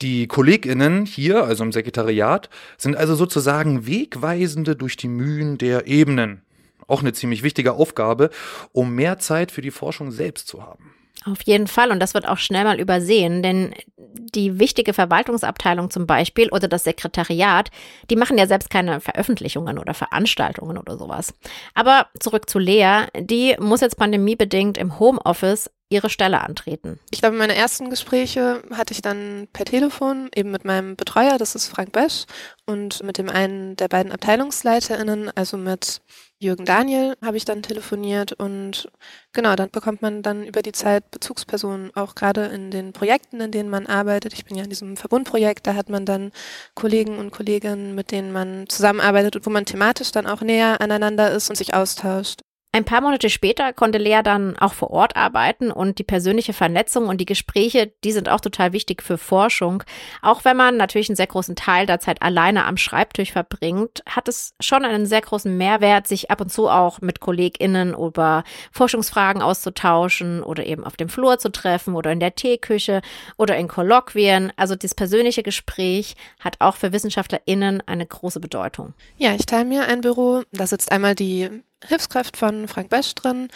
Die 0.00 0.28
KollegInnen 0.28 1.04
hier, 1.04 1.44
also 1.44 1.64
im 1.64 1.72
Sekretariat, 1.72 2.48
sind 2.76 2.96
also 2.96 3.16
sozusagen 3.16 3.86
Wegweisende 3.86 4.76
durch 4.76 4.96
die 4.96 5.08
Mühen 5.08 5.58
der 5.58 5.88
Ebenen 5.88 6.42
auch 6.88 7.00
eine 7.00 7.12
ziemlich 7.12 7.44
wichtige 7.44 7.74
Aufgabe, 7.74 8.30
um 8.72 8.94
mehr 8.94 9.18
Zeit 9.18 9.52
für 9.52 9.62
die 9.62 9.70
Forschung 9.70 10.10
selbst 10.10 10.48
zu 10.48 10.62
haben. 10.62 10.94
Auf 11.24 11.42
jeden 11.42 11.66
Fall. 11.66 11.90
Und 11.90 12.00
das 12.00 12.14
wird 12.14 12.26
auch 12.26 12.38
schnell 12.38 12.64
mal 12.64 12.80
übersehen, 12.80 13.42
denn 13.42 13.74
die 13.96 14.58
wichtige 14.58 14.94
Verwaltungsabteilung 14.94 15.90
zum 15.90 16.06
Beispiel 16.06 16.48
oder 16.50 16.68
das 16.68 16.84
Sekretariat, 16.84 17.70
die 18.10 18.16
machen 18.16 18.38
ja 18.38 18.46
selbst 18.46 18.70
keine 18.70 19.00
Veröffentlichungen 19.00 19.78
oder 19.78 19.94
Veranstaltungen 19.94 20.78
oder 20.78 20.96
sowas. 20.96 21.34
Aber 21.74 22.06
zurück 22.20 22.48
zu 22.48 22.58
Lea, 22.58 23.06
die 23.18 23.56
muss 23.58 23.80
jetzt 23.80 23.96
pandemiebedingt 23.96 24.78
im 24.78 24.98
Homeoffice 24.98 25.70
ihre 25.90 26.10
Stelle 26.10 26.42
antreten? 26.42 26.98
Ich 27.10 27.20
glaube, 27.20 27.36
meine 27.36 27.54
ersten 27.54 27.90
Gespräche 27.90 28.62
hatte 28.72 28.92
ich 28.92 29.00
dann 29.00 29.48
per 29.52 29.64
Telefon, 29.64 30.28
eben 30.34 30.50
mit 30.50 30.64
meinem 30.64 30.96
Betreuer, 30.96 31.38
das 31.38 31.54
ist 31.54 31.68
Frank 31.68 31.92
Bösch, 31.92 32.26
und 32.66 33.02
mit 33.02 33.18
dem 33.18 33.30
einen 33.30 33.74
der 33.76 33.88
beiden 33.88 34.12
AbteilungsleiterInnen, 34.12 35.30
also 35.34 35.56
mit 35.56 36.02
Jürgen 36.40 36.64
Daniel, 36.64 37.16
habe 37.20 37.36
ich 37.36 37.44
dann 37.44 37.62
telefoniert 37.62 38.32
und 38.32 38.88
genau, 39.32 39.56
dann 39.56 39.70
bekommt 39.70 40.02
man 40.02 40.22
dann 40.22 40.46
über 40.46 40.62
die 40.62 40.70
Zeit 40.72 41.10
Bezugspersonen, 41.10 41.90
auch 41.96 42.14
gerade 42.14 42.46
in 42.46 42.70
den 42.70 42.92
Projekten, 42.92 43.40
in 43.40 43.50
denen 43.50 43.68
man 43.68 43.86
arbeitet. 43.86 44.34
Ich 44.34 44.44
bin 44.44 44.56
ja 44.56 44.62
in 44.62 44.70
diesem 44.70 44.96
Verbundprojekt, 44.96 45.66
da 45.66 45.74
hat 45.74 45.88
man 45.88 46.06
dann 46.06 46.30
Kollegen 46.74 47.18
und 47.18 47.32
Kolleginnen, 47.32 47.96
mit 47.96 48.12
denen 48.12 48.32
man 48.32 48.68
zusammenarbeitet 48.68 49.34
und 49.34 49.46
wo 49.46 49.50
man 49.50 49.64
thematisch 49.64 50.12
dann 50.12 50.26
auch 50.28 50.40
näher 50.40 50.80
aneinander 50.80 51.32
ist 51.32 51.50
und 51.50 51.56
sich 51.56 51.74
austauscht. 51.74 52.42
Ein 52.70 52.84
paar 52.84 53.00
Monate 53.00 53.30
später 53.30 53.72
konnte 53.72 53.96
Lea 53.96 54.20
dann 54.22 54.58
auch 54.58 54.74
vor 54.74 54.90
Ort 54.90 55.16
arbeiten 55.16 55.70
und 55.70 55.98
die 55.98 56.04
persönliche 56.04 56.52
Vernetzung 56.52 57.08
und 57.08 57.18
die 57.18 57.24
Gespräche, 57.24 57.94
die 58.04 58.12
sind 58.12 58.28
auch 58.28 58.40
total 58.40 58.74
wichtig 58.74 59.02
für 59.02 59.16
Forschung. 59.16 59.82
Auch 60.20 60.44
wenn 60.44 60.58
man 60.58 60.76
natürlich 60.76 61.08
einen 61.08 61.16
sehr 61.16 61.28
großen 61.28 61.56
Teil 61.56 61.86
der 61.86 61.98
Zeit 61.98 62.20
alleine 62.20 62.66
am 62.66 62.76
Schreibtisch 62.76 63.32
verbringt, 63.32 64.02
hat 64.06 64.28
es 64.28 64.52
schon 64.60 64.84
einen 64.84 65.06
sehr 65.06 65.22
großen 65.22 65.56
Mehrwert, 65.56 66.06
sich 66.06 66.30
ab 66.30 66.42
und 66.42 66.52
zu 66.52 66.68
auch 66.68 67.00
mit 67.00 67.20
KollegInnen 67.20 67.94
über 67.94 68.44
Forschungsfragen 68.70 69.40
auszutauschen 69.40 70.42
oder 70.42 70.66
eben 70.66 70.84
auf 70.84 70.98
dem 70.98 71.08
Flur 71.08 71.38
zu 71.38 71.50
treffen 71.50 71.94
oder 71.94 72.12
in 72.12 72.20
der 72.20 72.34
Teeküche 72.34 73.00
oder 73.38 73.56
in 73.56 73.68
Kolloquien. 73.68 74.52
Also 74.56 74.76
das 74.76 74.94
persönliche 74.94 75.42
Gespräch 75.42 76.16
hat 76.38 76.56
auch 76.60 76.76
für 76.76 76.92
WissenschaftlerInnen 76.92 77.82
eine 77.86 78.04
große 78.04 78.40
Bedeutung. 78.40 78.92
Ja, 79.16 79.34
ich 79.34 79.46
teile 79.46 79.64
mir 79.64 79.86
ein 79.86 80.02
Büro. 80.02 80.42
Da 80.52 80.66
sitzt 80.66 80.92
einmal 80.92 81.14
die 81.14 81.48
Hilfskraft 81.84 82.36
von 82.36 82.68
Frank 82.68 82.90
Besch 82.90 83.14
drin. 83.14 83.48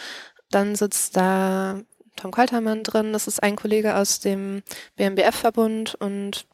Dann 0.49 0.75
sitzt 0.75 1.17
da 1.17 1.81
Tom 2.15 2.31
Kaltermann 2.31 2.83
drin. 2.83 3.13
Das 3.13 3.27
ist 3.27 3.41
ein 3.41 3.55
Kollege 3.55 3.95
aus 3.95 4.19
dem 4.19 4.63
BMBF-Verbund 4.95 5.95
und 5.95 6.45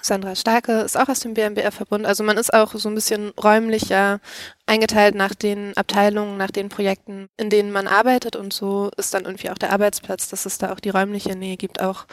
Sandra 0.00 0.34
Starke 0.34 0.80
ist 0.80 0.96
auch 0.96 1.08
aus 1.08 1.20
dem 1.20 1.34
BMBF-Verbund. 1.34 2.06
Also 2.06 2.24
man 2.24 2.36
ist 2.36 2.52
auch 2.52 2.74
so 2.74 2.88
ein 2.88 2.94
bisschen 2.94 3.30
räumlicher 3.30 4.20
eingeteilt 4.66 5.14
nach 5.14 5.34
den 5.34 5.76
Abteilungen, 5.76 6.36
nach 6.36 6.50
den 6.50 6.68
Projekten, 6.68 7.28
in 7.36 7.50
denen 7.50 7.70
man 7.70 7.86
arbeitet. 7.86 8.34
Und 8.34 8.52
so 8.52 8.90
ist 8.96 9.14
dann 9.14 9.24
irgendwie 9.24 9.50
auch 9.50 9.58
der 9.58 9.72
Arbeitsplatz, 9.72 10.28
dass 10.28 10.44
es 10.44 10.58
da 10.58 10.72
auch 10.72 10.80
die 10.80 10.90
räumliche 10.90 11.36
Nähe 11.36 11.56
gibt, 11.56 11.80
auch 11.80 12.06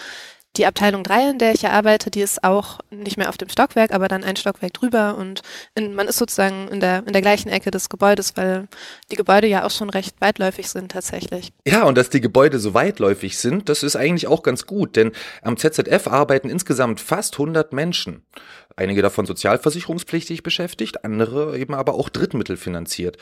die 0.59 0.65
Abteilung 0.65 1.03
3, 1.03 1.31
in 1.31 1.37
der 1.39 1.53
ich 1.53 1.61
ja 1.61 1.71
arbeite, 1.71 2.11
die 2.11 2.19
ist 2.19 2.43
auch 2.43 2.79
nicht 2.91 3.17
mehr 3.17 3.29
auf 3.29 3.37
dem 3.37 3.47
Stockwerk, 3.47 3.91
aber 3.91 4.09
dann 4.09 4.25
ein 4.25 4.35
Stockwerk 4.35 4.73
drüber 4.73 5.17
und 5.17 5.41
in, 5.73 5.95
man 5.95 6.07
ist 6.07 6.17
sozusagen 6.17 6.67
in 6.67 6.81
der, 6.81 7.07
in 7.07 7.13
der 7.13 7.21
gleichen 7.21 7.47
Ecke 7.47 7.71
des 7.71 7.87
Gebäudes, 7.87 8.35
weil 8.35 8.67
die 9.09 9.15
Gebäude 9.15 9.47
ja 9.47 9.65
auch 9.65 9.71
schon 9.71 9.89
recht 9.89 10.19
weitläufig 10.19 10.69
sind 10.69 10.91
tatsächlich. 10.91 11.53
Ja, 11.65 11.83
und 11.83 11.97
dass 11.97 12.09
die 12.09 12.19
Gebäude 12.19 12.59
so 12.59 12.73
weitläufig 12.73 13.37
sind, 13.37 13.69
das 13.69 13.83
ist 13.83 13.95
eigentlich 13.95 14.27
auch 14.27 14.43
ganz 14.43 14.65
gut, 14.65 14.97
denn 14.97 15.13
am 15.41 15.55
ZZF 15.55 16.07
arbeiten 16.07 16.49
insgesamt 16.49 16.99
fast 16.99 17.35
100 17.35 17.71
Menschen. 17.71 18.23
Einige 18.75 19.01
davon 19.01 19.25
sozialversicherungspflichtig 19.25 20.43
beschäftigt, 20.43 21.05
andere 21.05 21.57
eben 21.57 21.73
aber 21.73 21.93
auch 21.93 22.09
drittmittelfinanziert. 22.09 23.17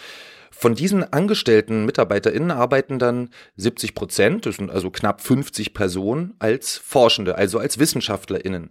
Von 0.51 0.75
diesen 0.75 1.03
angestellten 1.13 1.85
MitarbeiterInnen 1.85 2.51
arbeiten 2.51 2.99
dann 2.99 3.29
70 3.57 3.95
Prozent, 3.95 4.45
das 4.45 4.55
sind 4.57 4.71
also 4.71 4.89
knapp 4.89 5.21
50 5.21 5.73
Personen, 5.73 6.33
als 6.39 6.77
Forschende, 6.77 7.35
also 7.35 7.59
als 7.59 7.79
WissenschaftlerInnen. 7.79 8.69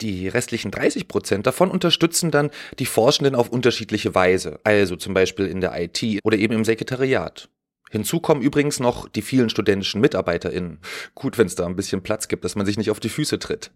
Die 0.00 0.28
restlichen 0.28 0.70
30 0.70 1.08
Prozent 1.08 1.46
davon 1.46 1.70
unterstützen 1.70 2.30
dann 2.30 2.50
die 2.78 2.86
Forschenden 2.86 3.34
auf 3.34 3.50
unterschiedliche 3.50 4.14
Weise, 4.14 4.60
also 4.64 4.96
zum 4.96 5.14
Beispiel 5.14 5.46
in 5.46 5.60
der 5.60 5.78
IT 5.80 6.20
oder 6.24 6.38
eben 6.38 6.54
im 6.54 6.64
Sekretariat. 6.64 7.48
Hinzu 7.90 8.20
kommen 8.20 8.40
übrigens 8.40 8.80
noch 8.80 9.08
die 9.08 9.22
vielen 9.22 9.50
studentischen 9.50 10.00
MitarbeiterInnen. 10.00 10.78
Gut, 11.14 11.36
wenn 11.36 11.46
es 11.46 11.56
da 11.56 11.66
ein 11.66 11.76
bisschen 11.76 12.02
Platz 12.02 12.28
gibt, 12.28 12.44
dass 12.44 12.54
man 12.54 12.64
sich 12.64 12.78
nicht 12.78 12.90
auf 12.90 13.00
die 13.00 13.08
Füße 13.08 13.38
tritt. 13.38 13.70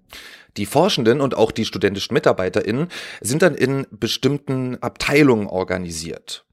Die 0.57 0.67
Forschenden 0.67 1.21
und 1.21 1.37
auch 1.37 1.51
die 1.51 1.65
studentischen 1.65 2.15
MitarbeiterInnen 2.15 2.89
sind 3.21 3.43
dann 3.43 3.55
in 3.57 3.87
bestimmten 3.91 4.77
Abteilungen 4.81 5.49
organisiert. 5.49 6.45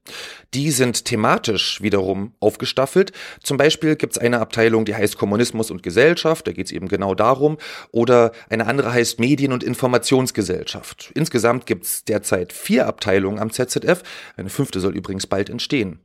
Die 0.52 0.72
sind 0.72 1.04
thematisch 1.04 1.80
wiederum 1.80 2.34
aufgestaffelt. 2.40 3.12
Zum 3.40 3.56
Beispiel 3.56 3.94
gibt 3.94 4.14
es 4.14 4.18
eine 4.18 4.40
Abteilung, 4.40 4.84
die 4.84 4.96
heißt 4.96 5.16
Kommunismus 5.16 5.70
und 5.70 5.84
Gesellschaft, 5.84 6.48
da 6.48 6.52
geht 6.52 6.66
es 6.66 6.72
eben 6.72 6.88
genau 6.88 7.14
darum. 7.14 7.58
Oder 7.92 8.32
eine 8.50 8.66
andere 8.66 8.92
heißt 8.92 9.20
Medien- 9.20 9.52
und 9.52 9.62
Informationsgesellschaft. 9.62 11.12
Insgesamt 11.14 11.66
gibt 11.66 11.84
es 11.84 12.04
derzeit 12.04 12.52
vier 12.52 12.88
Abteilungen 12.88 13.38
am 13.38 13.52
ZZF. 13.52 14.02
Eine 14.36 14.50
fünfte 14.50 14.80
soll 14.80 14.96
übrigens 14.96 15.28
bald 15.28 15.48
entstehen. 15.48 16.00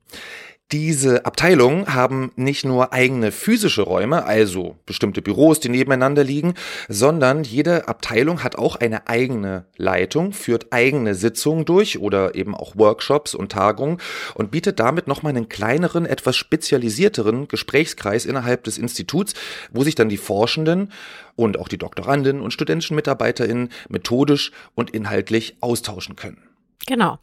Diese 0.74 1.26
Abteilungen 1.26 1.94
haben 1.94 2.34
nicht 2.36 2.66
nur 2.66 2.92
eigene 2.92 3.32
physische 3.32 3.84
Räume, 3.84 4.26
also 4.26 4.76
bestimmte 4.86 5.22
Büros, 5.22 5.62
die 5.62 5.70
nebeneinander 5.70 6.26
liegen, 6.26 6.56
sondern 6.90 7.46
jede 7.46 7.88
Abteilung 7.88 8.44
hat 8.44 8.58
auch 8.58 8.76
eine 8.76 9.08
eigene 9.08 9.66
Leitung, 9.78 10.34
führt 10.34 10.74
eigene 10.74 11.16
Sitzungen 11.16 11.64
durch 11.64 12.00
oder 12.00 12.36
eben 12.36 12.54
auch 12.54 12.76
Workshops 12.76 13.34
und 13.34 13.54
Tagungen 13.54 14.02
und 14.36 14.52
bietet 14.52 14.82
damit 14.82 15.08
nochmal 15.08 15.30
einen 15.30 15.48
kleineren, 15.48 16.06
etwas 16.06 16.36
spezialisierteren 16.36 17.48
Gesprächskreis 17.48 18.26
innerhalb 18.26 18.66
des 18.66 18.78
Instituts, 18.78 19.36
wo 19.72 19.86
sich 19.86 19.96
dann 19.96 20.10
die 20.10 20.18
Forschenden 20.18 20.92
und 21.38 21.58
auch 21.58 21.70
die 21.70 21.78
Doktoranden 21.78 22.42
und 22.42 22.52
studentischen 22.52 22.98
MitarbeiterInnen 22.98 23.70
methodisch 23.88 24.52
und 24.76 24.90
inhaltlich 24.90 25.56
austauschen 25.62 26.18
können. 26.18 26.44
Genau. 26.88 27.20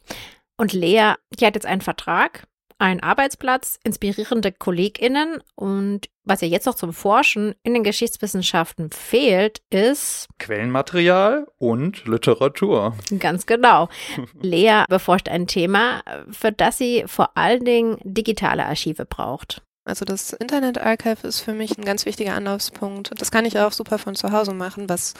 Und 0.57 0.73
Lea, 0.73 1.13
die 1.39 1.45
hat 1.45 1.53
jetzt 1.53 1.67
einen 1.67 1.81
Vertrag 1.81 2.47
ein 2.77 3.01
Arbeitsplatz, 3.01 3.79
inspirierende 3.83 4.51
KollegInnen 4.51 5.41
und 5.55 6.09
was 6.23 6.41
ja 6.41 6.47
jetzt 6.47 6.65
noch 6.65 6.75
zum 6.75 6.91
Forschen 6.91 7.55
in 7.63 7.73
den 7.73 7.83
Geschichtswissenschaften 7.83 8.89
fehlt, 8.89 9.61
ist 9.69 10.27
Quellenmaterial 10.39 11.47
und 11.57 12.05
Literatur. 12.05 12.95
Ganz 13.19 13.45
genau. 13.45 13.89
Lea 14.41 14.83
beforscht 14.89 15.29
ein 15.29 15.47
Thema, 15.47 16.01
für 16.31 16.51
das 16.51 16.77
sie 16.77 17.03
vor 17.05 17.37
allen 17.37 17.63
Dingen 17.63 17.97
digitale 18.03 18.65
Archive 18.65 19.05
braucht. 19.05 19.61
Also 19.85 20.03
das 20.03 20.33
Internet 20.33 20.79
Archive 20.79 21.27
ist 21.27 21.41
für 21.41 21.53
mich 21.53 21.77
ein 21.77 21.85
ganz 21.85 22.07
wichtiger 22.07 22.33
Anlaufspunkt. 22.33 23.11
Das 23.21 23.29
kann 23.29 23.45
ich 23.45 23.59
auch 23.59 23.71
super 23.71 23.99
von 23.99 24.15
zu 24.15 24.31
Hause 24.31 24.55
machen, 24.55 24.89
was 24.89 25.13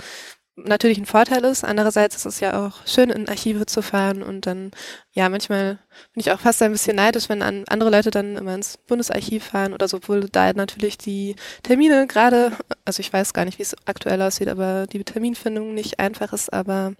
natürlich 0.55 0.97
ein 0.97 1.05
Vorteil 1.05 1.43
ist. 1.43 1.63
Andererseits 1.63 2.15
ist 2.15 2.25
es 2.25 2.39
ja 2.39 2.65
auch 2.65 2.85
schön, 2.87 3.09
in 3.09 3.27
Archive 3.27 3.65
zu 3.65 3.81
fahren 3.81 4.23
und 4.23 4.45
dann, 4.45 4.71
ja, 5.11 5.27
manchmal 5.29 5.79
bin 6.13 6.21
ich 6.21 6.31
auch 6.31 6.39
fast 6.39 6.61
ein 6.61 6.71
bisschen 6.71 6.95
neidisch, 6.95 7.29
wenn 7.29 7.41
an 7.41 7.63
andere 7.67 7.89
Leute 7.89 8.11
dann 8.11 8.37
immer 8.37 8.55
ins 8.55 8.77
Bundesarchiv 8.77 9.43
fahren 9.43 9.73
oder 9.73 9.87
so, 9.87 9.97
obwohl 9.97 10.29
da 10.29 10.53
natürlich 10.53 10.97
die 10.97 11.35
Termine 11.63 12.07
gerade, 12.07 12.53
also 12.85 13.01
ich 13.01 13.11
weiß 13.11 13.33
gar 13.33 13.45
nicht, 13.45 13.59
wie 13.59 13.63
es 13.63 13.75
aktuell 13.85 14.21
aussieht, 14.21 14.47
aber 14.47 14.87
die 14.87 15.03
Terminfindung 15.03 15.73
nicht 15.73 15.99
einfach 15.99 16.33
ist, 16.33 16.51
aber 16.53 16.93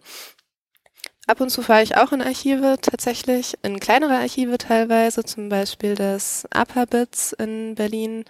Ab 1.28 1.42
und 1.42 1.50
zu 1.50 1.64
fahre 1.64 1.82
ich 1.82 1.98
auch 1.98 2.12
in 2.12 2.22
Archive 2.22 2.78
tatsächlich, 2.80 3.56
in 3.64 3.80
kleinere 3.80 4.14
Archive 4.18 4.60
teilweise, 4.60 5.24
zum 5.24 5.50
Beispiel 5.50 5.96
das 5.96 6.46
APA-Bits 6.52 7.34
in 7.34 7.74
Berlin 7.74 8.26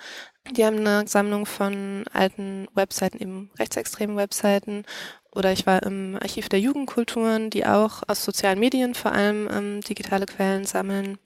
die 0.52 0.66
haben 0.66 0.80
eine 0.80 1.08
Sammlung 1.08 1.46
von 1.46 2.06
alten 2.14 2.68
Webseiten, 2.74 3.20
eben 3.20 3.52
rechtsextremen 3.58 4.18
Webseiten. 4.18 4.86
Oder 5.32 5.52
ich 5.52 5.66
war 5.66 5.84
im 5.84 6.18
Archiv 6.22 6.50
der 6.50 6.60
Jugendkulturen, 6.60 7.50
die 7.50 7.66
auch 7.66 8.04
aus 8.08 8.24
sozialen 8.24 8.60
Medien 8.60 8.96
vor 8.96 9.12
allem 9.12 9.50
ähm, 9.52 9.82
digitale 9.82 10.25
Quellen 10.25 10.66
sammeln. 10.66 11.18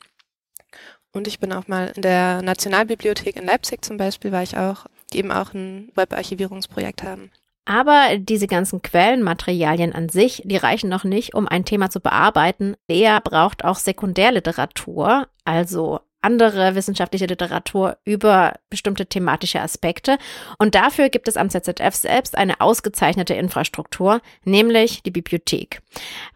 Und 1.12 1.28
ich 1.28 1.40
bin 1.40 1.54
auch 1.54 1.68
mal 1.68 1.92
in 1.96 2.02
der 2.02 2.42
Nationalbibliothek 2.42 3.36
in 3.36 3.46
Leipzig 3.46 3.84
zum 3.84 3.98
Beispiel, 3.98 4.32
war 4.32 4.44
ich 4.44 4.58
auch, 4.58 4.86
die 5.12 5.20
eben 5.20 5.32
auch 5.32 5.54
ein 5.54 5.92
Webarchivierungsprojekt 5.96 7.04
haben. 7.04 7.32
Aber 7.66 8.18
diese 8.18 8.48
ganzen 8.48 8.82
Quellenmaterialien 8.82 9.94
an 9.94 10.10
sich, 10.10 10.42
die 10.44 10.58
reichen 10.58 10.90
noch 10.90 11.04
nicht, 11.04 11.36
um 11.36 11.48
ein 11.48 11.66
Thema 11.66 11.92
zu 11.92 12.00
bearbeiten. 12.00 12.76
Lea 12.88 13.20
braucht 13.24 13.64
auch 13.64 13.78
Sekundärliteratur, 13.78 15.28
also 15.46 16.00
andere 16.22 16.76
wissenschaftliche 16.76 17.26
Literatur 17.26 17.98
über 18.06 18.54
bestimmte 18.70 19.06
thematische 19.06 19.62
Aspekte. 19.62 20.18
Und 20.58 20.76
dafür 20.76 21.10
gibt 21.10 21.28
es 21.28 21.38
am 21.38 21.50
ZZF 21.50 21.96
selbst 21.96 22.38
eine 22.38 22.62
ausgezeichnete 22.62 23.34
Infrastruktur, 23.34 24.22
nämlich 24.44 25.02
die 25.04 25.12
Bibliothek. 25.12 25.82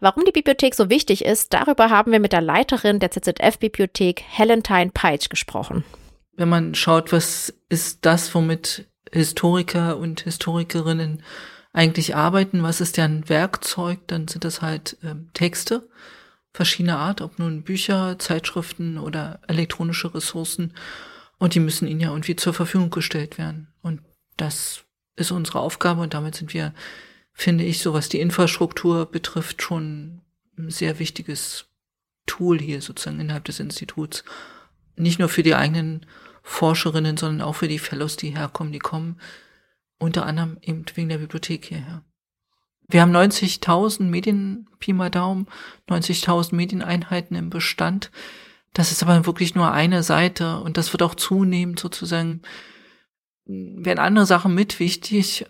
Warum 0.00 0.24
die 0.24 0.32
Bibliothek 0.32 0.74
so 0.74 0.90
wichtig 0.90 1.24
ist, 1.24 1.52
darüber 1.52 1.90
haben 1.90 2.12
wir 2.12 2.20
mit 2.20 2.32
der 2.32 2.40
Leiterin 2.40 2.98
der 2.98 3.10
ZZF-Bibliothek, 3.10 4.22
Helentine 4.26 4.90
Peitsch, 4.92 5.28
gesprochen. 5.28 5.84
Wenn 6.36 6.48
man 6.48 6.74
schaut, 6.74 7.12
was 7.12 7.54
ist 7.68 8.04
das, 8.04 8.34
womit 8.34 8.86
Historiker 9.12 9.96
und 9.98 10.22
Historikerinnen 10.22 11.22
eigentlich 11.72 12.16
arbeiten, 12.16 12.62
was 12.62 12.80
ist 12.80 12.96
deren 12.96 13.28
Werkzeug, 13.28 13.98
dann 14.06 14.28
sind 14.28 14.44
das 14.44 14.62
halt 14.62 14.96
ähm, 15.04 15.30
Texte 15.34 15.88
verschiedener 16.54 16.98
Art, 16.98 17.20
ob 17.20 17.38
nun 17.38 17.62
Bücher, 17.62 18.18
Zeitschriften 18.18 18.96
oder 18.96 19.40
elektronische 19.48 20.14
Ressourcen. 20.14 20.72
Und 21.36 21.54
die 21.54 21.60
müssen 21.60 21.88
ihnen 21.88 22.00
ja 22.00 22.10
irgendwie 22.10 22.36
zur 22.36 22.54
Verfügung 22.54 22.90
gestellt 22.90 23.36
werden. 23.36 23.68
Und 23.82 24.00
das 24.36 24.84
ist 25.16 25.32
unsere 25.32 25.58
Aufgabe 25.60 26.00
und 26.00 26.14
damit 26.14 26.36
sind 26.36 26.54
wir, 26.54 26.72
finde 27.32 27.64
ich, 27.64 27.80
so 27.80 27.92
was 27.92 28.08
die 28.08 28.20
Infrastruktur 28.20 29.06
betrifft, 29.06 29.62
schon 29.62 30.22
ein 30.56 30.70
sehr 30.70 31.00
wichtiges 31.00 31.66
Tool 32.26 32.60
hier 32.60 32.80
sozusagen 32.80 33.20
innerhalb 33.20 33.44
des 33.44 33.58
Instituts. 33.58 34.24
Nicht 34.96 35.18
nur 35.18 35.28
für 35.28 35.42
die 35.42 35.56
eigenen 35.56 36.06
Forscherinnen, 36.42 37.16
sondern 37.16 37.46
auch 37.46 37.56
für 37.56 37.68
die 37.68 37.80
Fellows, 37.80 38.16
die 38.16 38.30
herkommen, 38.30 38.72
die 38.72 38.78
kommen 38.78 39.20
unter 39.98 40.24
anderem 40.24 40.58
eben 40.62 40.84
wegen 40.94 41.08
der 41.08 41.18
Bibliothek 41.18 41.64
hierher. 41.64 42.04
Wir 42.88 43.00
haben 43.00 43.16
90.000 43.16 44.02
Medien, 44.04 44.68
Pi 44.78 44.92
mal 44.92 45.10
Daumen, 45.10 45.48
90.000 45.88 46.54
Medieneinheiten 46.54 47.36
im 47.36 47.50
Bestand. 47.50 48.12
Das 48.72 48.92
ist 48.92 49.02
aber 49.02 49.26
wirklich 49.26 49.54
nur 49.54 49.72
eine 49.72 50.02
Seite 50.02 50.60
und 50.60 50.76
das 50.76 50.92
wird 50.92 51.02
auch 51.02 51.14
zunehmend 51.14 51.80
sozusagen, 51.80 52.42
werden 53.46 54.00
andere 54.00 54.26
Sachen 54.26 54.54
mit 54.54 54.80
wichtig. 54.80 55.46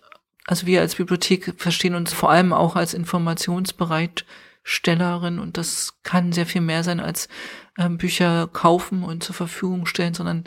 Also 0.46 0.66
wir 0.66 0.82
als 0.82 0.96
Bibliothek 0.96 1.54
verstehen 1.56 1.94
uns 1.94 2.12
vor 2.12 2.30
allem 2.30 2.52
auch 2.52 2.76
als 2.76 2.92
Informationsbereitstellerin 2.92 5.38
und 5.38 5.56
das 5.56 5.94
kann 6.02 6.32
sehr 6.32 6.44
viel 6.44 6.60
mehr 6.60 6.84
sein 6.84 7.00
als 7.00 7.30
äh, 7.78 7.88
Bücher 7.88 8.50
kaufen 8.52 9.02
und 9.02 9.24
zur 9.24 9.34
Verfügung 9.34 9.86
stellen, 9.86 10.12
sondern 10.12 10.44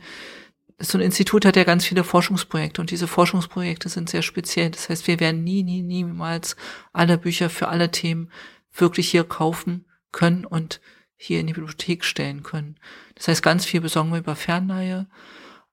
so 0.80 0.98
ein 0.98 1.02
Institut 1.02 1.46
hat 1.46 1.56
ja 1.56 1.64
ganz 1.64 1.86
viele 1.86 2.04
Forschungsprojekte 2.04 2.82
und 2.82 2.92
diese 2.92 3.08
Forschungsprojekte 3.08 3.90
sind 3.90 4.10
sehr 4.10 4.22
speziell. 4.22 4.70
Das 4.70 4.90
heißt, 4.90 5.08
wir 5.08 5.20
werden 5.20 5.44
nie, 5.44 5.64
nie, 5.64 5.82
niemals 5.82 6.56
alle 6.94 7.18
Bücher 7.18 7.50
für 7.50 7.70
alle 7.70 7.90
Themen 7.90 8.32
wirklich 8.72 9.10
hier 9.10 9.24
kaufen 9.24 9.86
können 10.12 10.46
und 10.46 10.80
hier 11.16 11.40
in 11.40 11.48
die 11.48 11.54
Bibliothek 11.54 12.06
stellen 12.06 12.44
können. 12.44 12.80
Das 13.16 13.28
heißt, 13.28 13.42
ganz 13.42 13.66
viel 13.66 13.82
besorgen 13.82 14.12
wir 14.12 14.20
über 14.20 14.36
Fernleihe 14.36 15.08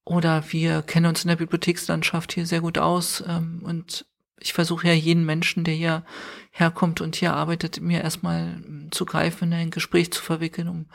oder 0.04 0.42
wir 0.52 0.80
kennen 0.80 1.06
uns 1.06 1.22
in 1.22 1.28
der 1.28 1.36
Bibliothekslandschaft 1.36 2.32
hier 2.32 2.46
sehr 2.46 2.62
gut 2.62 2.78
aus 2.78 3.22
ähm, 3.26 3.60
und 3.62 4.06
ich 4.40 4.52
versuche 4.52 4.88
ja 4.88 4.94
jeden 4.94 5.24
Menschen, 5.24 5.64
der 5.64 5.74
hier 5.74 6.04
herkommt 6.50 7.00
und 7.00 7.16
hier 7.16 7.32
arbeitet, 7.32 7.80
mir 7.80 8.02
erstmal 8.02 8.62
ähm, 8.66 8.88
zu 8.90 9.04
greifen, 9.04 9.52
in 9.52 9.58
ein 9.58 9.70
Gespräch 9.70 10.12
zu 10.12 10.22
verwickeln, 10.22 10.68
um 10.68 10.86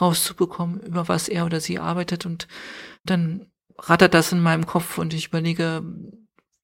rauszubekommen, 0.00 0.80
über 0.80 1.08
was 1.08 1.28
er 1.28 1.44
oder 1.46 1.60
sie 1.60 1.78
arbeitet 1.78 2.24
und 2.26 2.46
dann 3.04 3.46
rattert 3.78 4.14
das 4.14 4.32
in 4.32 4.40
meinem 4.40 4.66
Kopf 4.66 4.98
und 4.98 5.14
ich 5.14 5.28
überlege, 5.28 5.82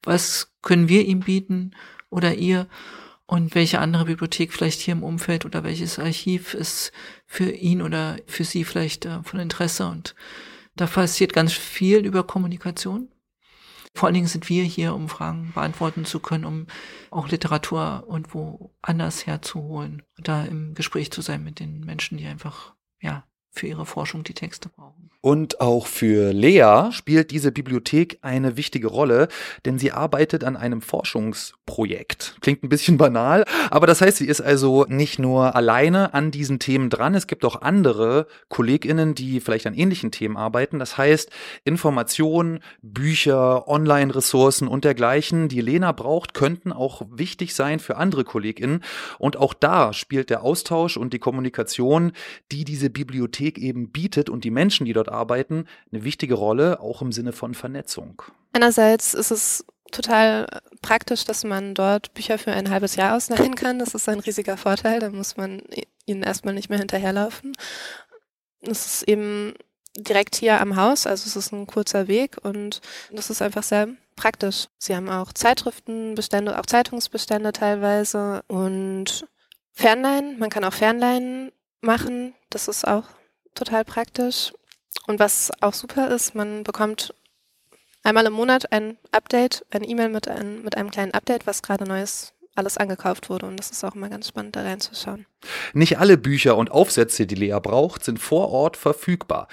was 0.03 0.53
können 0.63 0.89
wir 0.89 1.05
ihm 1.05 1.21
bieten 1.21 1.73
oder 2.09 2.35
ihr 2.35 2.67
und 3.27 3.55
welche 3.55 3.79
andere 3.79 4.07
Bibliothek 4.07 4.53
vielleicht 4.53 4.81
hier 4.81 4.93
im 4.93 5.03
Umfeld 5.03 5.45
oder 5.45 5.63
welches 5.63 5.99
Archiv 5.99 6.55
ist 6.55 6.93
für 7.27 7.51
ihn 7.51 7.83
oder 7.83 8.17
für 8.27 8.45
sie 8.45 8.65
vielleicht 8.65 9.07
äh, 9.07 9.23
von 9.23 9.41
Interesse 9.41 9.87
und 9.87 10.15
da 10.77 10.87
passiert 10.87 11.33
ganz 11.33 11.53
viel 11.53 12.07
über 12.07 12.25
Kommunikation. 12.25 13.09
Vor 13.95 14.07
allen 14.07 14.15
Dingen 14.15 14.29
sind 14.29 14.49
wir 14.49 14.63
hier, 14.63 14.95
um 14.95 15.09
Fragen 15.09 15.53
beantworten 15.53 16.05
zu 16.05 16.21
können, 16.21 16.45
um 16.45 16.67
auch 17.11 17.29
Literatur 17.29 18.05
und 18.07 18.35
wo 18.35 18.73
anders 18.81 19.27
herzuholen, 19.27 20.03
da 20.17 20.45
im 20.45 20.75
Gespräch 20.75 21.11
zu 21.11 21.23
sein 21.23 21.43
mit 21.43 21.59
den 21.59 21.81
Menschen, 21.81 22.19
die 22.19 22.27
einfach, 22.27 22.75
ja, 23.01 23.25
für 23.51 23.67
ihre 23.67 23.87
Forschung 23.87 24.25
die 24.25 24.35
Texte 24.35 24.69
brauchen. 24.69 25.11
Und 25.23 25.61
auch 25.61 25.87
für 25.87 26.33
Lea 26.33 26.91
spielt 26.93 27.31
diese 27.31 27.53
Bibliothek 27.53 28.19
eine 28.23 28.57
wichtige 28.57 28.87
Rolle, 28.87 29.29
denn 29.67 29.79
sie 29.79 29.93
arbeitet 29.93 30.45
an 30.45 30.57
einem 30.57 30.81
Forschungsprojekt. 30.81 32.37
Klingt 32.41 32.63
ein 32.63 32.71
bisschen 32.71 32.97
banal, 32.97 33.45
aber 33.71 33.87
das 33.87 34.01
heißt, 34.01 34.17
sie 34.17 34.27
ist 34.27 34.41
also 34.41 34.87
nicht 34.89 35.19
nur 35.19 35.55
alleine 35.55 36.15
an 36.15 36.31
diesen 36.31 36.59
Themen 36.59 36.89
dran. 36.89 37.15
Es 37.15 37.27
gibt 37.27 37.45
auch 37.45 37.61
andere 37.61 38.29
KollegInnen, 38.49 39.15
die 39.15 39.41
vielleicht 39.41 39.67
an 39.67 39.75
ähnlichen 39.75 40.11
Themen 40.11 40.39
arbeiten. 40.39 40.79
Das 40.79 40.97
heißt, 40.97 41.29
Informationen, 41.65 42.61
Bücher, 42.81 43.69
Online-Ressourcen 43.69 44.69
und 44.69 44.87
dergleichen, 44.87 45.49
die 45.49 45.61
Lena 45.61 45.93
braucht, 45.93 46.33
könnten 46.33 46.73
auch 46.73 47.03
wichtig 47.11 47.55
sein 47.55 47.79
für 47.79 47.99
andere 47.99 48.25
KollegInnen. 48.25 48.83
Und 49.19 49.37
auch 49.37 49.53
da 49.53 49.93
spielt 49.93 50.31
der 50.31 50.43
Austausch 50.43 50.97
und 50.97 51.13
die 51.13 51.19
Kommunikation, 51.19 52.13
die 52.51 52.65
diese 52.65 52.89
Bibliothek 52.89 53.40
eben 53.41 53.91
bietet 53.91 54.31
und 54.31 54.45
die 54.45 54.51
Menschen, 54.51 54.87
die 54.87 54.93
dort 54.93 55.09
arbeiten, 55.09 55.67
eine 55.93 56.05
wichtige 56.05 56.35
Rolle, 56.35 56.81
auch 56.81 57.03
im 57.03 57.13
Sinne 57.13 57.33
von 57.33 57.55
Vernetzung. 57.55 58.23
Einerseits 58.53 59.15
ist 59.15 59.31
es 59.31 59.65
total 59.91 60.47
praktisch, 60.83 61.25
dass 61.25 61.45
man 61.45 61.75
dort 61.75 62.15
Bücher 62.15 62.39
für 62.39 62.53
ein 62.53 62.71
halbes 62.71 62.97
Jahr 62.97 63.17
ausleihen 63.17 63.55
kann. 63.55 63.79
Das 63.79 63.95
ist 63.95 64.09
ein 64.09 64.21
riesiger 64.21 64.57
Vorteil. 64.57 65.01
Da 65.01 65.11
muss 65.11 65.37
man 65.37 65.63
ihnen 66.07 66.23
erstmal 66.23 66.55
nicht 66.55 66.71
mehr 66.71 66.79
hinterherlaufen. 66.79 67.53
Es 68.63 68.87
ist 68.87 69.09
eben 69.09 69.55
direkt 69.97 70.37
hier 70.37 70.61
am 70.61 70.77
Haus, 70.77 71.07
also 71.07 71.27
es 71.27 71.37
ist 71.37 71.53
ein 71.53 71.67
kurzer 71.67 72.09
Weg 72.09 72.37
und 72.43 72.81
das 73.11 73.31
ist 73.31 73.43
einfach 73.43 73.63
sehr 73.63 73.89
praktisch. 74.17 74.67
Sie 74.79 74.95
haben 74.95 75.09
auch 75.09 75.33
Zeitschriftenbestände, 75.33 76.59
auch 76.59 76.67
Zeitungsbestände 76.67 77.53
teilweise 77.53 78.43
und 78.49 79.27
Fernleihen. 79.73 80.39
Man 80.39 80.51
kann 80.51 80.65
auch 80.65 80.73
Fernleihen 80.73 81.53
machen. 81.81 82.35
Das 82.51 82.69
ist 82.69 82.87
auch 82.87 83.05
total 83.55 83.85
praktisch. 83.85 84.53
Und 85.07 85.19
was 85.19 85.51
auch 85.61 85.75
super 85.75 86.09
ist, 86.11 86.35
man 86.35 86.65
bekommt 86.65 87.15
einmal 88.03 88.27
im 88.27 88.33
Monat 88.33 88.73
ein 88.73 88.97
Update, 89.13 89.65
ein 89.71 89.89
E-Mail 89.89 90.09
mit, 90.09 90.29
ein, 90.29 90.63
mit 90.63 90.77
einem 90.77 90.91
kleinen 90.91 91.13
Update, 91.13 91.47
was 91.47 91.63
gerade 91.63 91.85
Neues 91.85 92.33
alles 92.55 92.77
angekauft 92.77 93.31
wurde. 93.31 93.47
Und 93.47 93.57
das 93.57 93.71
ist 93.71 93.85
auch 93.85 93.95
immer 93.95 94.09
ganz 94.09 94.29
spannend, 94.29 94.57
da 94.57 94.63
reinzuschauen. 94.63 95.27
Nicht 95.73 95.99
alle 95.99 96.19
Bücher 96.19 96.57
und 96.57 96.71
Aufsätze, 96.71 97.27
die 97.27 97.35
Lea 97.35 97.59
braucht, 97.63 98.05
sind 98.05 98.19
vor 98.19 98.51
Ort 98.51 98.77
verfügbar. 98.77 99.49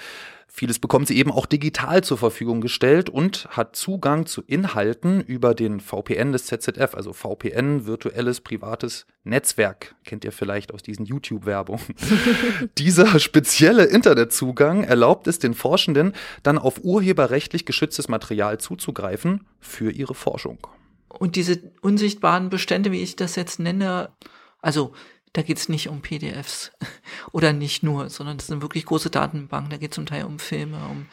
Vieles 0.58 0.80
bekommt 0.80 1.06
sie 1.06 1.16
eben 1.16 1.30
auch 1.30 1.46
digital 1.46 2.02
zur 2.02 2.18
Verfügung 2.18 2.60
gestellt 2.60 3.08
und 3.08 3.46
hat 3.48 3.76
Zugang 3.76 4.26
zu 4.26 4.42
Inhalten 4.42 5.20
über 5.20 5.54
den 5.54 5.78
VPN 5.78 6.32
des 6.32 6.46
ZZF, 6.46 6.96
also 6.96 7.12
VPN, 7.12 7.86
virtuelles 7.86 8.40
privates 8.40 9.06
Netzwerk. 9.22 9.94
Kennt 10.04 10.24
ihr 10.24 10.32
vielleicht 10.32 10.74
aus 10.74 10.82
diesen 10.82 11.06
YouTube-Werbungen. 11.06 11.84
Dieser 12.78 13.20
spezielle 13.20 13.84
Internetzugang 13.84 14.82
erlaubt 14.82 15.28
es 15.28 15.38
den 15.38 15.54
Forschenden, 15.54 16.12
dann 16.42 16.58
auf 16.58 16.82
urheberrechtlich 16.82 17.64
geschütztes 17.64 18.08
Material 18.08 18.58
zuzugreifen 18.58 19.46
für 19.60 19.92
ihre 19.92 20.16
Forschung. 20.16 20.58
Und 21.08 21.36
diese 21.36 21.70
unsichtbaren 21.82 22.50
Bestände, 22.50 22.90
wie 22.90 23.02
ich 23.04 23.14
das 23.14 23.36
jetzt 23.36 23.60
nenne, 23.60 24.10
also 24.60 24.92
da 25.32 25.42
geht 25.42 25.58
es 25.58 25.68
nicht 25.68 25.88
um 25.88 26.02
PDFs 26.02 26.72
oder 27.32 27.52
nicht 27.52 27.82
nur, 27.82 28.10
sondern 28.10 28.38
das 28.38 28.46
sind 28.46 28.62
wirklich 28.62 28.86
große 28.86 29.10
Datenbanken. 29.10 29.70
Da 29.70 29.76
geht 29.76 29.92
es 29.92 29.96
zum 29.96 30.06
Teil 30.06 30.24
um 30.24 30.38
Filme, 30.38 30.78
um 30.88 31.06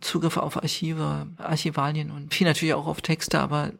Zugriff 0.00 0.36
auf 0.36 0.56
Archive, 0.56 1.26
Archivalien 1.38 2.10
und 2.10 2.32
viel 2.32 2.46
natürlich 2.46 2.74
auch 2.74 2.86
auf 2.86 3.00
Texte, 3.00 3.40
aber 3.40 3.72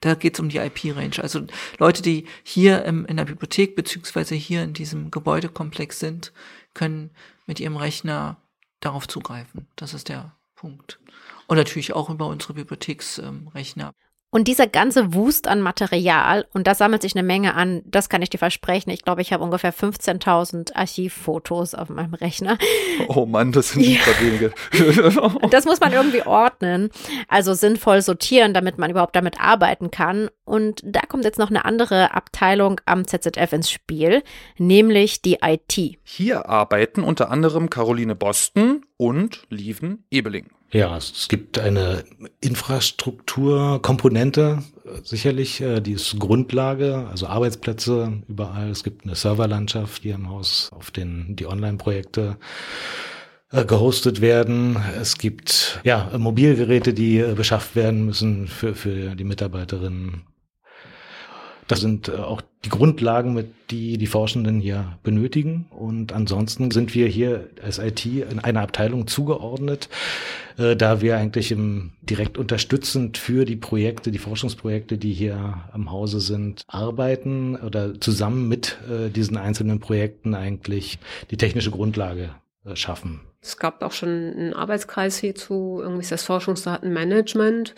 da 0.00 0.14
geht 0.14 0.34
es 0.34 0.40
um 0.40 0.48
die 0.48 0.58
IP-Range. 0.58 1.16
Also 1.18 1.46
Leute, 1.78 2.02
die 2.02 2.26
hier 2.42 2.84
im, 2.84 3.04
in 3.06 3.16
der 3.16 3.24
Bibliothek 3.24 3.76
beziehungsweise 3.76 4.34
hier 4.34 4.62
in 4.62 4.72
diesem 4.72 5.10
Gebäudekomplex 5.10 5.98
sind, 5.98 6.32
können 6.74 7.10
mit 7.46 7.60
ihrem 7.60 7.76
Rechner 7.76 8.36
darauf 8.80 9.08
zugreifen. 9.08 9.66
Das 9.76 9.94
ist 9.94 10.08
der 10.08 10.32
Punkt. 10.54 10.98
Und 11.46 11.56
natürlich 11.56 11.92
auch 11.92 12.10
über 12.10 12.26
unsere 12.26 12.54
Bibliotheksrechner. 12.54 13.92
Und 14.36 14.48
dieser 14.48 14.66
ganze 14.66 15.14
Wust 15.14 15.48
an 15.48 15.62
Material, 15.62 16.44
und 16.52 16.66
da 16.66 16.74
sammelt 16.74 17.00
sich 17.00 17.16
eine 17.16 17.22
Menge 17.22 17.54
an, 17.54 17.80
das 17.86 18.10
kann 18.10 18.20
ich 18.20 18.28
dir 18.28 18.36
versprechen. 18.36 18.90
Ich 18.90 19.02
glaube, 19.02 19.22
ich 19.22 19.32
habe 19.32 19.42
ungefähr 19.42 19.72
15.000 19.72 20.74
Archivfotos 20.76 21.74
auf 21.74 21.88
meinem 21.88 22.12
Rechner. 22.12 22.58
Oh 23.08 23.24
Mann, 23.24 23.52
das 23.52 23.70
sind 23.70 23.86
ja. 23.86 23.98
wenige. 24.20 24.52
das 25.50 25.64
muss 25.64 25.80
man 25.80 25.94
irgendwie 25.94 26.20
ordnen, 26.26 26.90
also 27.28 27.54
sinnvoll 27.54 28.02
sortieren, 28.02 28.52
damit 28.52 28.76
man 28.76 28.90
überhaupt 28.90 29.16
damit 29.16 29.40
arbeiten 29.40 29.90
kann. 29.90 30.28
Und 30.46 30.80
da 30.84 31.00
kommt 31.00 31.24
jetzt 31.24 31.38
noch 31.38 31.50
eine 31.50 31.66
andere 31.66 32.14
Abteilung 32.14 32.80
am 32.86 33.06
ZZF 33.06 33.52
ins 33.52 33.70
Spiel, 33.70 34.22
nämlich 34.56 35.20
die 35.20 35.40
IT. 35.42 35.98
Hier 36.04 36.48
arbeiten 36.48 37.02
unter 37.02 37.30
anderem 37.30 37.68
Caroline 37.68 38.14
Boston 38.14 38.86
und 38.96 39.42
Lieven 39.50 40.04
Ebeling. 40.10 40.46
Ja, 40.70 40.96
es 40.96 41.28
gibt 41.28 41.58
eine 41.58 42.04
Infrastrukturkomponente, 42.40 44.62
sicherlich, 45.04 45.60
äh, 45.60 45.80
die 45.80 45.92
ist 45.92 46.18
Grundlage, 46.18 47.06
also 47.10 47.26
Arbeitsplätze 47.26 48.22
überall. 48.28 48.70
Es 48.70 48.82
gibt 48.82 49.04
eine 49.04 49.14
Serverlandschaft 49.14 50.02
hier 50.02 50.16
im 50.16 50.28
Haus, 50.28 50.70
auf 50.72 50.90
denen 50.90 51.36
die 51.36 51.46
Online-Projekte 51.46 52.36
äh, 53.52 53.64
gehostet 53.64 54.20
werden. 54.20 54.76
Es 55.00 55.18
gibt 55.18 55.80
ja 55.84 56.10
Mobilgeräte, 56.18 56.94
die 56.94 57.18
äh, 57.18 57.34
beschafft 57.34 57.76
werden 57.76 58.04
müssen 58.04 58.48
für, 58.48 58.74
für 58.74 59.14
die 59.14 59.24
Mitarbeiterinnen 59.24 60.24
das 61.68 61.80
sind 61.80 62.08
äh, 62.08 62.12
auch 62.12 62.42
die 62.64 62.68
Grundlagen, 62.68 63.34
mit 63.34 63.48
die 63.70 63.98
die 63.98 64.06
Forschenden 64.06 64.60
hier 64.60 64.98
benötigen. 65.02 65.66
Und 65.70 66.12
ansonsten 66.12 66.70
sind 66.70 66.94
wir 66.94 67.06
hier 67.06 67.48
als 67.62 67.78
IT 67.78 68.06
in 68.06 68.38
einer 68.38 68.60
Abteilung 68.60 69.06
zugeordnet, 69.06 69.88
äh, 70.58 70.76
da 70.76 71.00
wir 71.00 71.16
eigentlich 71.16 71.52
im, 71.52 71.92
direkt 72.02 72.38
unterstützend 72.38 73.18
für 73.18 73.44
die 73.44 73.56
Projekte, 73.56 74.10
die 74.10 74.18
Forschungsprojekte, 74.18 74.98
die 74.98 75.12
hier 75.12 75.64
am 75.72 75.90
Hause 75.90 76.20
sind, 76.20 76.62
arbeiten 76.68 77.56
oder 77.56 78.00
zusammen 78.00 78.48
mit 78.48 78.78
äh, 78.90 79.10
diesen 79.10 79.36
einzelnen 79.36 79.80
Projekten 79.80 80.34
eigentlich 80.34 80.98
die 81.30 81.36
technische 81.36 81.70
Grundlage 81.70 82.30
äh, 82.64 82.76
schaffen. 82.76 83.20
Es 83.40 83.56
gab 83.58 83.82
auch 83.82 83.92
schon 83.92 84.08
einen 84.08 84.54
Arbeitskreis 84.54 85.18
hierzu, 85.18 85.78
irgendwie 85.80 86.02
ist 86.02 86.12
das 86.12 86.24
Forschungsdatenmanagement. 86.24 87.74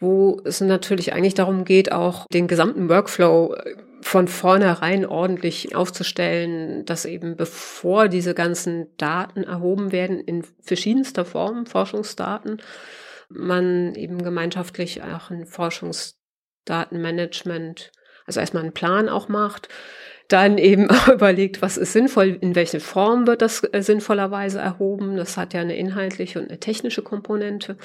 Wo 0.00 0.40
es 0.44 0.60
natürlich 0.60 1.12
eigentlich 1.12 1.34
darum 1.34 1.64
geht, 1.64 1.90
auch 1.92 2.26
den 2.28 2.46
gesamten 2.46 2.88
Workflow 2.88 3.54
äh, 3.54 3.74
von 4.00 4.28
vornherein 4.28 5.04
ordentlich 5.04 5.74
aufzustellen, 5.74 6.84
dass 6.84 7.04
eben 7.04 7.34
bevor 7.36 8.06
diese 8.08 8.32
ganzen 8.32 8.96
Daten 8.96 9.42
erhoben 9.42 9.90
werden 9.90 10.20
in 10.20 10.44
verschiedenster 10.62 11.24
Form, 11.24 11.66
Forschungsdaten, 11.66 12.62
man 13.28 13.96
eben 13.96 14.22
gemeinschaftlich 14.22 15.02
auch 15.02 15.30
ein 15.30 15.46
Forschungsdatenmanagement, 15.46 17.90
also 18.24 18.38
erstmal 18.40 18.62
einen 18.62 18.72
Plan 18.72 19.08
auch 19.08 19.28
macht, 19.28 19.68
dann 20.28 20.58
eben 20.58 20.86
überlegt, 21.12 21.60
was 21.60 21.76
ist 21.76 21.92
sinnvoll, 21.92 22.38
in 22.40 22.54
welche 22.54 22.78
Form 22.80 23.26
wird 23.26 23.42
das 23.42 23.64
äh, 23.72 23.82
sinnvollerweise 23.82 24.60
erhoben. 24.60 25.16
Das 25.16 25.36
hat 25.36 25.54
ja 25.54 25.60
eine 25.60 25.76
inhaltliche 25.76 26.38
und 26.38 26.48
eine 26.48 26.60
technische 26.60 27.02
Komponente 27.02 27.76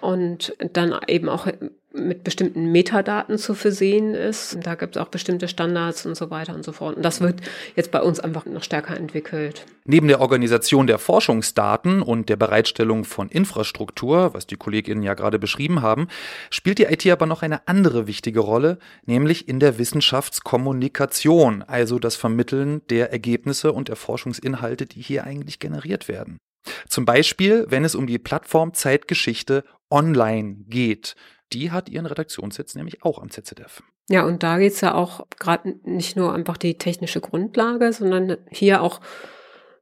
und 0.00 0.54
dann 0.72 0.94
eben 1.06 1.28
auch 1.28 1.46
mit 1.92 2.22
bestimmten 2.22 2.70
Metadaten 2.70 3.36
zu 3.36 3.54
versehen 3.54 4.14
ist. 4.14 4.58
Da 4.62 4.76
gibt 4.76 4.94
es 4.94 5.02
auch 5.02 5.08
bestimmte 5.08 5.48
Standards 5.48 6.06
und 6.06 6.16
so 6.16 6.30
weiter 6.30 6.54
und 6.54 6.64
so 6.64 6.72
fort. 6.72 6.96
Und 6.96 7.02
das 7.02 7.20
wird 7.20 7.40
jetzt 7.74 7.90
bei 7.90 8.00
uns 8.00 8.20
einfach 8.20 8.46
noch 8.46 8.62
stärker 8.62 8.96
entwickelt. 8.96 9.66
Neben 9.84 10.06
der 10.06 10.20
Organisation 10.20 10.86
der 10.86 10.98
Forschungsdaten 10.98 12.02
und 12.02 12.28
der 12.28 12.36
Bereitstellung 12.36 13.04
von 13.04 13.28
Infrastruktur, 13.28 14.34
was 14.34 14.46
die 14.46 14.56
KollegInnen 14.56 15.02
ja 15.02 15.14
gerade 15.14 15.40
beschrieben 15.40 15.82
haben, 15.82 16.06
spielt 16.50 16.78
die 16.78 16.84
IT 16.84 17.06
aber 17.08 17.26
noch 17.26 17.42
eine 17.42 17.66
andere 17.66 18.06
wichtige 18.06 18.40
Rolle, 18.40 18.78
nämlich 19.04 19.48
in 19.48 19.58
der 19.58 19.78
Wissenschaftskommunikation, 19.78 21.64
also 21.66 21.98
das 21.98 22.14
Vermitteln 22.14 22.82
der 22.88 23.10
Ergebnisse 23.10 23.72
und 23.72 23.88
der 23.88 23.96
Forschungsinhalte, 23.96 24.86
die 24.86 25.00
hier 25.00 25.24
eigentlich 25.24 25.58
generiert 25.58 26.06
werden. 26.06 26.38
Zum 26.88 27.04
Beispiel, 27.04 27.66
wenn 27.68 27.84
es 27.84 27.94
um 27.94 28.06
die 28.06 28.18
Plattform 28.18 28.74
Zeitgeschichte 28.74 29.64
online 29.90 30.56
geht. 30.68 31.16
Die 31.52 31.72
hat 31.72 31.88
ihren 31.88 32.06
Redaktionssitz 32.06 32.76
nämlich 32.76 33.02
auch 33.02 33.20
am 33.20 33.30
ZZF. 33.30 33.82
Ja, 34.08 34.24
und 34.24 34.42
da 34.42 34.58
geht 34.58 34.72
es 34.72 34.80
ja 34.80 34.94
auch 34.94 35.26
gerade 35.38 35.74
nicht 35.84 36.16
nur 36.16 36.32
einfach 36.32 36.56
die 36.56 36.78
technische 36.78 37.20
Grundlage, 37.20 37.92
sondern 37.92 38.38
hier 38.50 38.82
auch 38.82 39.00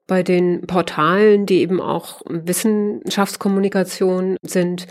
bei 0.06 0.22
den 0.22 0.66
Portalen, 0.66 1.46
die 1.46 1.60
eben 1.60 1.80
auch 1.80 2.22
Wissenschaftskommunikation 2.26 4.36
sind, 4.42 4.86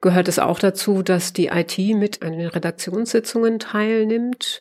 gehört 0.00 0.28
es 0.28 0.38
auch 0.38 0.58
dazu, 0.58 1.02
dass 1.02 1.32
die 1.32 1.48
IT 1.48 1.78
mit 1.96 2.22
an 2.22 2.38
den 2.38 2.48
Redaktionssitzungen 2.48 3.58
teilnimmt. 3.58 4.60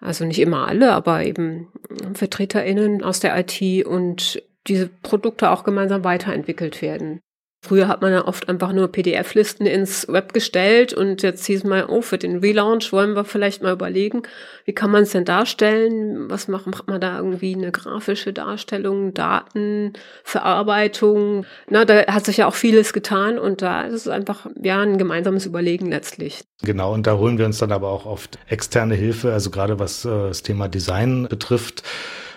Also 0.00 0.24
nicht 0.24 0.40
immer 0.40 0.68
alle, 0.68 0.92
aber 0.92 1.24
eben 1.24 1.72
VertreterInnen 2.14 3.02
aus 3.02 3.20
der 3.20 3.36
IT 3.38 3.86
und 3.86 4.42
diese 4.68 4.88
Produkte 4.88 5.50
auch 5.50 5.64
gemeinsam 5.64 6.04
weiterentwickelt 6.04 6.82
werden. 6.82 7.20
Früher 7.66 7.88
hat 7.88 8.00
man 8.00 8.12
ja 8.12 8.28
oft 8.28 8.48
einfach 8.48 8.72
nur 8.72 8.86
PDF-Listen 8.86 9.66
ins 9.66 10.06
Web 10.06 10.32
gestellt 10.32 10.94
und 10.94 11.24
jetzt 11.24 11.44
hieß 11.46 11.64
mal, 11.64 11.86
oh, 11.88 12.00
für 12.00 12.16
den 12.16 12.38
Relaunch 12.38 12.92
wollen 12.92 13.16
wir 13.16 13.24
vielleicht 13.24 13.60
mal 13.60 13.72
überlegen, 13.72 14.22
wie 14.66 14.72
kann 14.72 14.92
man 14.92 15.02
es 15.02 15.10
denn 15.10 15.24
darstellen? 15.24 16.30
Was 16.30 16.46
macht, 16.46 16.68
macht 16.68 16.86
man 16.86 17.00
da 17.00 17.16
irgendwie 17.16 17.56
eine 17.56 17.72
grafische 17.72 18.32
Darstellung, 18.32 19.14
Datenverarbeitung? 19.14 21.44
Na, 21.68 21.84
da 21.84 22.06
hat 22.06 22.26
sich 22.26 22.36
ja 22.36 22.46
auch 22.46 22.54
vieles 22.54 22.92
getan 22.92 23.36
und 23.36 23.62
da 23.62 23.82
ist 23.82 23.94
es 23.94 24.06
einfach 24.06 24.46
ja 24.62 24.80
ein 24.80 24.96
gemeinsames 24.96 25.44
Überlegen 25.44 25.86
letztlich. 25.86 26.44
Genau, 26.62 26.94
und 26.94 27.08
da 27.08 27.16
holen 27.16 27.36
wir 27.36 27.46
uns 27.46 27.58
dann 27.58 27.72
aber 27.72 27.88
auch 27.88 28.06
oft 28.06 28.38
externe 28.48 28.94
Hilfe, 28.94 29.32
also 29.32 29.50
gerade 29.50 29.80
was 29.80 30.04
äh, 30.04 30.08
das 30.08 30.44
Thema 30.44 30.68
Design 30.68 31.26
betrifft. 31.28 31.82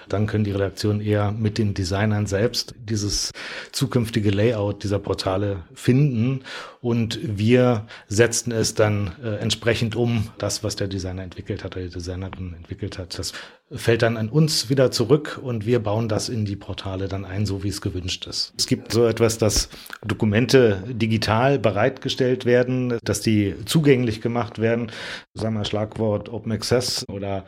Dann 0.10 0.28
können 0.28 0.44
die 0.44 0.52
Redaktionen 0.52 1.02
eher 1.02 1.32
mit 1.32 1.58
den 1.58 1.74
Designern 1.74 2.26
selbst 2.26 2.76
dieses 2.78 3.32
zukünftige 3.72 4.32
Layout 4.32 4.84
dieser 4.84 5.00
Portale 5.00 5.64
finden 5.74 6.44
und 6.82 7.20
wir 7.22 7.86
setzen 8.08 8.52
es 8.52 8.74
dann 8.74 9.12
äh, 9.24 9.36
entsprechend 9.36 9.96
um, 9.96 10.30
das, 10.38 10.64
was 10.64 10.76
der 10.76 10.88
Designer 10.88 11.24
entwickelt 11.24 11.64
hat 11.64 11.76
oder 11.76 11.86
die 11.86 11.92
Designerin 11.92 12.54
entwickelt 12.54 12.98
hat. 12.98 13.18
Das 13.20 13.34
fällt 13.72 14.02
dann 14.02 14.18
an 14.18 14.30
uns 14.30 14.70
wieder 14.70 14.90
zurück 14.90 15.40
und 15.42 15.66
wir 15.66 15.80
bauen 15.80 16.08
das 16.08 16.28
in 16.28 16.46
die 16.46 16.56
Portale 16.56 17.08
dann 17.08 17.24
ein, 17.24 17.46
so 17.46 17.64
wie 17.64 17.68
es 17.68 17.82
gewünscht 17.82 18.26
ist. 18.26 18.54
Es 18.58 18.66
gibt 18.66 18.92
so 18.92 19.06
etwas, 19.06 19.38
dass 19.38 19.70
Dokumente 20.04 20.84
digital 20.88 21.60
bereitgestellt 21.60 22.46
werden, 22.46 22.98
dass 23.04 23.22
die 23.22 23.54
zugänglich 23.66 24.22
gemacht 24.22 24.58
werden, 24.58 24.92
sagen 25.36 25.56
wir 25.56 25.66
Schlagwort 25.66 26.30
Open 26.30 26.52
Access 26.52 27.06
oder 27.10 27.46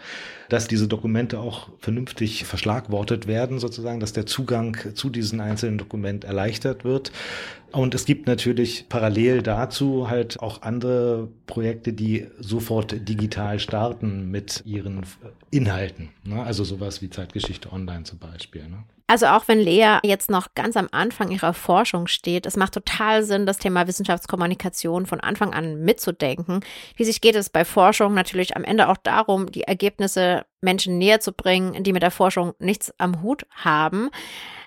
dass 0.49 0.67
diese 0.67 0.87
Dokumente 0.87 1.39
auch 1.39 1.69
vernünftig 1.79 2.45
verschlagwortet 2.45 3.25
werden, 3.25 3.57
sozusagen, 3.57 3.99
dass 3.99 4.13
der 4.13 4.25
Zugang 4.25 4.77
zu 4.93 5.09
diesen 5.09 5.39
einzelnen 5.39 5.77
Dokumenten 5.77 6.27
erleichtert 6.27 6.83
wird. 6.83 7.11
Und 7.71 7.95
es 7.95 8.05
gibt 8.05 8.27
natürlich 8.27 8.85
parallel 8.89 9.41
dazu 9.41 10.09
halt 10.09 10.39
auch 10.41 10.61
andere 10.61 11.29
Projekte, 11.47 11.93
die 11.93 12.27
sofort 12.39 13.07
digital 13.07 13.59
starten 13.59 14.29
mit 14.29 14.63
ihren 14.65 15.05
Inhalten. 15.51 16.09
Ne? 16.23 16.43
Also 16.43 16.63
sowas 16.63 17.01
wie 17.01 17.09
Zeitgeschichte 17.09 17.71
Online 17.71 18.03
zum 18.03 18.19
Beispiel. 18.19 18.67
Ne? 18.67 18.83
Also 19.11 19.25
auch 19.25 19.49
wenn 19.49 19.59
Lea 19.59 19.97
jetzt 20.03 20.29
noch 20.29 20.55
ganz 20.55 20.77
am 20.77 20.87
Anfang 20.93 21.31
ihrer 21.31 21.53
Forschung 21.53 22.07
steht, 22.07 22.45
es 22.45 22.55
macht 22.55 22.73
total 22.73 23.23
Sinn, 23.23 23.45
das 23.45 23.57
Thema 23.57 23.85
Wissenschaftskommunikation 23.85 25.05
von 25.05 25.19
Anfang 25.19 25.53
an 25.53 25.81
mitzudenken. 25.81 26.61
Schließlich 26.95 27.19
geht 27.19 27.35
es 27.35 27.49
bei 27.49 27.65
Forschung 27.65 28.13
natürlich 28.13 28.55
am 28.55 28.63
Ende 28.63 28.87
auch 28.87 28.95
darum, 28.95 29.51
die 29.51 29.63
Ergebnisse 29.63 30.45
Menschen 30.61 30.97
näher 30.97 31.19
zu 31.19 31.33
bringen, 31.33 31.83
die 31.83 31.91
mit 31.91 32.03
der 32.03 32.11
Forschung 32.11 32.53
nichts 32.59 32.93
am 32.99 33.21
Hut 33.21 33.45
haben. 33.49 34.11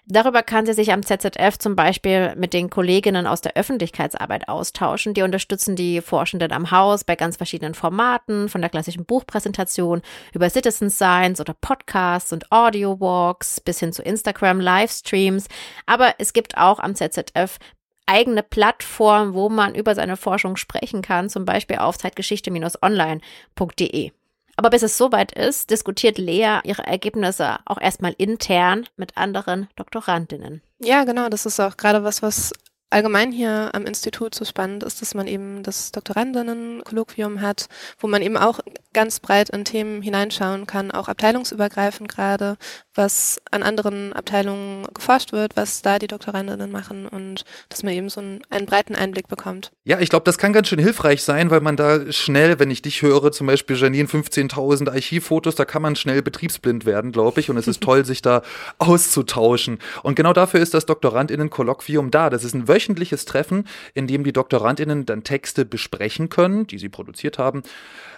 Darüber 0.07 0.43
kann 0.43 0.67
sie 0.67 0.75
sich 0.75 0.93
am 0.93 1.03
ZZF 1.03 1.57
zum 1.59 1.77
Beispiel 1.77 2.35
mit 2.37 2.53
den 2.53 2.69
Kolleginnen 2.69 3.27
aus 3.27 3.41
der 3.41 3.57
Öffentlichkeitsarbeit 3.57 4.49
austauschen. 4.49 5.15
Die 5.15 5.23
unterstützen 5.23 5.77
die 5.77 6.03
Forschenden 6.03 6.53
am 6.53 6.71
Haus 6.71 7.05
bei 7.05 7.17
ganz 7.17 7.39
verschiedenen 7.39 7.73
Formaten, 7.73 8.51
von 8.51 8.61
der 8.61 8.69
klassischen 8.69 9.07
Buchpräsentation 9.07 10.03
über 10.35 10.51
Citizen 10.51 10.91
Science 10.91 11.41
oder 11.41 11.55
Podcasts 11.55 12.35
und 12.35 12.53
Audio 12.53 13.01
Walks 13.01 13.63
bis 13.63 13.81
hin 13.81 13.95
zu 13.95 14.03
Instagram 14.03 14.61
Livestreams. 14.61 15.47
Aber 15.87 16.17
es 16.19 16.35
gibt 16.35 16.59
auch 16.59 16.81
am 16.81 16.95
ZZF 16.95 17.57
eigene 18.05 18.43
Plattform, 18.43 19.33
wo 19.33 19.49
man 19.49 19.75
über 19.75 19.95
seine 19.95 20.19
Forschung 20.19 20.57
sprechen 20.57 21.01
kann, 21.01 21.31
zum 21.31 21.47
Beispiel 21.47 21.79
auf 21.79 21.97
zeitgeschichte-online.de. 21.97 24.11
Aber 24.57 24.71
bis 24.71 24.83
es 24.83 24.97
soweit 24.97 25.33
ist, 25.33 25.71
diskutiert 25.71 26.19
Lea 26.19 26.61
ihre 26.65 26.87
Ergebnisse 26.87 27.59
auch 27.65 27.81
erstmal 27.81 28.15
intern 28.19 28.87
mit 28.97 29.17
anderen 29.17 29.69
Doktorandinnen. 29.77 30.63
Ja, 30.79 31.05
genau, 31.05 31.29
das 31.29 31.47
ist 31.47 31.61
auch 31.61 31.77
gerade 31.77 32.05
was, 32.05 32.23
was 32.23 32.53
allgemein 32.95 33.33
hier 33.33 33.71
am 33.73 33.87
Institut 33.87 34.37
so 34.37 34.45
spannend 34.45 34.85
ist, 34.85 35.03
dass 35.03 35.15
man 35.15 35.27
eben 35.27 35.65
das 35.65 35.91
Doktorandinnen-Kolloquium 35.91 37.41
hat, 37.41 37.67
wo 37.99 38.07
man 38.07 38.23
eben 38.23 38.37
auch 38.37 38.61
ganz 38.93 39.19
breit 39.19 39.51
in 39.51 39.65
Themen 39.65 40.01
hineinschauen 40.01 40.69
kann, 40.69 40.93
auch 40.93 41.09
abteilungsübergreifend 41.09 42.09
gerade, 42.09 42.57
was 42.95 43.41
an 43.51 43.65
anderen 43.65 44.13
Abteilungen 44.13 44.87
geforscht 44.95 45.33
wird, 45.33 45.57
was 45.57 45.83
da 45.83 45.99
die 45.99 46.07
Doktorandinnen 46.07 46.71
machen 46.71 47.09
und 47.09 47.45
dass 47.69 47.83
man 47.83 47.93
eben 47.93 48.09
so 48.09 48.21
einen, 48.21 48.43
einen 48.49 48.67
breiten 48.67 48.95
Einblick 48.95 49.27
bekommt. 49.27 49.73
Ja, 49.83 49.99
ich 49.99 50.09
glaube, 50.09 50.25
das 50.25 50.39
kann 50.39 50.53
ganz 50.53 50.69
schön 50.69 50.79
hilfreich 50.79 51.25
sein, 51.25 51.51
weil 51.51 51.61
man 51.61 51.77
da 51.77 52.13
schnell, 52.13 52.61
wenn 52.61 52.71
ich 52.71 52.83
dich 52.83 53.03
höre, 53.03 53.33
zum 53.33 53.49
Beispiel 53.49 53.75
Janine 53.75 54.09
15.000 54.09 54.89
Archivfotos, 54.89 55.57
da 55.57 55.65
kann 55.65 55.83
man 55.83 55.97
schnell 55.97 56.23
betriebsblind 56.23 56.87
werden, 56.87 57.11
glaube 57.11 57.41
ich, 57.41 57.51
und 57.51 57.57
es 57.57 57.67
ist 57.67 57.81
toll, 57.83 58.05
sich 58.05 58.23
da 58.23 58.43
auszutauschen. 58.79 59.81
Und 60.05 60.15
genau 60.15 60.33
dafür 60.33 60.61
ist 60.61 60.75
das 60.75 60.87
Doktorandinnen-Kolloquium 60.87 62.13
da. 62.13 62.31
Das 62.31 62.45
ist 62.45 62.55
ein 62.55 62.69
wöchentliches 62.69 62.84
Treffen, 63.25 63.67
in 63.95 64.07
dem 64.07 64.25
die 64.25 64.33
Doktorandinnen 64.33 65.07
dann 65.07 65.25
Texte 65.25 65.65
besprechen 65.65 66.29
können, 66.29 66.67
die 66.67 66.79
sie 66.79 66.89
produziert 66.89 67.39
haben, 67.39 67.63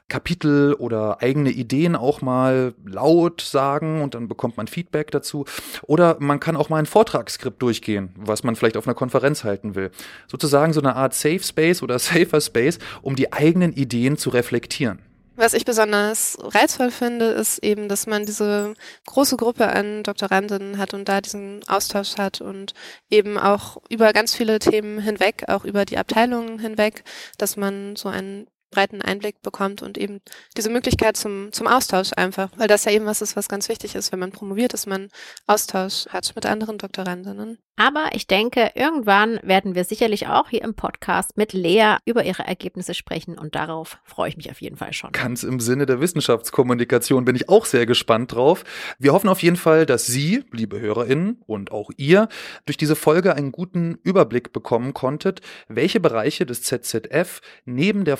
Kapitel 0.09 0.75
oder 0.75 1.21
eigene 1.21 1.51
Ideen 1.51 1.97
auch 1.97 2.23
mal 2.23 2.75
laut 2.85 3.41
sagen 3.41 4.03
und 4.03 4.15
dann 4.15 4.29
bekommt 4.29 4.57
man 4.57 4.69
Feedback 4.69 5.11
dazu. 5.11 5.45
Oder 5.83 6.17
man 6.21 6.39
kann 6.39 6.57
auch 6.57 6.69
mal 6.69 6.79
ein 6.79 6.87
Vortragsskript 6.87 7.61
durchgehen, 7.61 8.11
was 8.17 8.45
man 8.45 8.55
vielleicht 8.55 8.77
auf 8.77 8.87
einer 8.87 8.95
Konferenz 8.95 9.43
halten 9.43 9.75
will. 9.75 9.91
Sozusagen 10.29 10.73
so 10.73 10.81
eine 10.81 10.95
Art 10.95 11.15
Safe 11.15 11.41
Space 11.41 11.83
oder 11.83 11.99
Safer 11.99 12.41
Space, 12.41 12.79
um 13.03 13.17
die 13.17 13.33
eigenen 13.33 13.73
Ideen 13.73 14.17
zu 14.17 14.31
reflektieren. 14.31 15.01
Was 15.37 15.53
ich 15.53 15.67
besonders 15.67 16.39
reizvoll 16.41 16.91
finde, 16.91 17.27
ist 17.27 17.59
eben, 17.59 17.91
dass 17.91 18.07
man 18.07 18.25
diese 18.25 18.73
große 19.05 19.37
Gruppe 19.37 19.69
an 19.69 20.03
Doktorandinnen 20.03 20.79
hat 20.79 20.95
und 20.95 21.09
da 21.11 21.21
diesen 21.21 21.61
Austausch 21.69 22.17
hat 22.17 22.41
und 22.41 22.73
eben 23.11 23.37
auch 23.37 23.77
über 23.91 24.15
ganz 24.15 24.35
viele 24.35 24.59
Themen 24.59 24.99
hinweg, 24.99 25.45
auch 25.49 25.65
über 25.65 25.85
die 25.85 25.99
Abteilungen 25.99 26.59
hinweg, 26.59 27.05
dass 27.37 27.59
man 27.59 27.97
so 27.97 28.09
einen 28.09 28.47
breiten 28.77 29.01
Einblick 29.01 29.41
bekommt 29.41 29.81
und 29.81 29.97
eben 29.97 30.21
diese 30.55 30.69
Möglichkeit 30.69 31.17
zum, 31.17 31.51
zum 31.51 31.67
Austausch 31.67 32.11
einfach, 32.15 32.51
weil 32.59 32.69
das 32.69 32.85
ja 32.85 32.93
eben 32.93 33.07
was 33.07 33.23
ist, 33.23 33.35
was 33.35 33.49
ganz 33.49 33.71
wichtig 33.71 33.95
ist, 33.95 34.13
wenn 34.13 34.19
man 34.19 34.33
promoviert, 34.33 34.75
dass 34.75 34.85
man 34.85 35.09
Austausch 35.47 36.07
hat 36.11 36.31
mit 36.37 36.45
anderen 36.45 36.77
Doktorandinnen. 36.77 37.57
Aber 37.79 38.09
ich 38.13 38.27
denke, 38.27 38.71
irgendwann 38.75 39.39
werden 39.43 39.75
wir 39.75 39.85
sicherlich 39.85 40.29
auch 40.29 40.49
hier 40.49 40.63
im 40.63 40.75
Podcast 40.75 41.37
mit 41.37 41.53
Lea 41.53 41.97
über 42.07 42.25
ihre 42.25 42.43
Ergebnisse 42.43 42.95
sprechen 42.95 43.39
und 43.39 43.55
darauf 43.55 43.99
freue 44.03 44.31
ich 44.31 44.39
mich 44.39 44.51
auf 44.51 44.63
jeden 44.63 44.79
Fall 44.79 44.95
schon. 44.95 45.13
Ganz 45.13 45.43
im 45.43 45.61
Sinne 45.61 45.85
der 45.85 46.01
Wissenschaftskommunikation 46.01 47.27
bin 47.27 47.37
ich 47.37 47.51
auch 47.51 47.67
sehr 47.67 47.85
gespannt 47.85 48.33
drauf. 48.33 48.65
Wir 48.99 49.13
hoffen 49.13 49.29
auf 49.29 49.43
jeden 49.43 49.57
Fall, 49.57 49.85
dass 49.85 50.07
Sie, 50.07 50.45
liebe 50.53 50.81
HörerInnen 50.81 51.43
und 51.47 51.71
auch 51.71 51.91
ihr, 51.99 52.29
durch 52.65 52.79
diese 52.79 52.97
Folge 52.97 53.35
einen 53.35 53.53
guten 53.53 53.99
Überblick 54.03 54.55
bekommen 54.55 54.95
konntet, 54.95 55.43
welche 55.69 56.01
Bereiche 56.01 56.47
des 56.47 56.63
ZZF 56.63 57.43
neben 57.67 58.07
der 58.07 58.17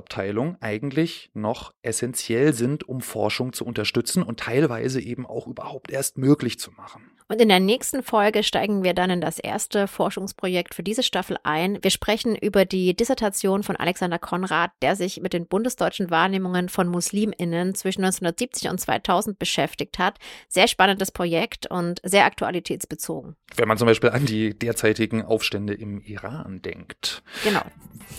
Forschungsabteilung 0.00 0.56
eigentlich 0.60 1.30
noch 1.34 1.74
essentiell 1.82 2.52
sind, 2.52 2.88
um 2.88 3.00
Forschung 3.00 3.52
zu 3.52 3.64
unterstützen 3.64 4.22
und 4.22 4.40
teilweise 4.40 5.00
eben 5.00 5.26
auch 5.26 5.46
überhaupt 5.46 5.90
erst 5.90 6.18
möglich 6.18 6.58
zu 6.58 6.70
machen. 6.72 7.09
Und 7.30 7.40
in 7.40 7.48
der 7.48 7.60
nächsten 7.60 8.02
Folge 8.02 8.42
steigen 8.42 8.82
wir 8.82 8.92
dann 8.92 9.08
in 9.08 9.20
das 9.20 9.38
erste 9.38 9.86
Forschungsprojekt 9.86 10.74
für 10.74 10.82
diese 10.82 11.04
Staffel 11.04 11.36
ein. 11.44 11.78
Wir 11.80 11.92
sprechen 11.92 12.34
über 12.34 12.64
die 12.64 12.96
Dissertation 12.96 13.62
von 13.62 13.76
Alexander 13.76 14.18
Konrad, 14.18 14.72
der 14.82 14.96
sich 14.96 15.20
mit 15.20 15.32
den 15.32 15.46
bundesdeutschen 15.46 16.10
Wahrnehmungen 16.10 16.68
von 16.68 16.88
MuslimInnen 16.88 17.76
zwischen 17.76 18.02
1970 18.02 18.68
und 18.68 18.80
2000 18.80 19.38
beschäftigt 19.38 20.00
hat. 20.00 20.18
Sehr 20.48 20.66
spannendes 20.66 21.12
Projekt 21.12 21.70
und 21.70 22.00
sehr 22.02 22.24
aktualitätsbezogen. 22.24 23.36
Wenn 23.54 23.68
man 23.68 23.78
zum 23.78 23.86
Beispiel 23.86 24.10
an 24.10 24.26
die 24.26 24.58
derzeitigen 24.58 25.22
Aufstände 25.22 25.74
im 25.74 26.00
Iran 26.00 26.62
denkt. 26.62 27.22
Genau. 27.44 27.62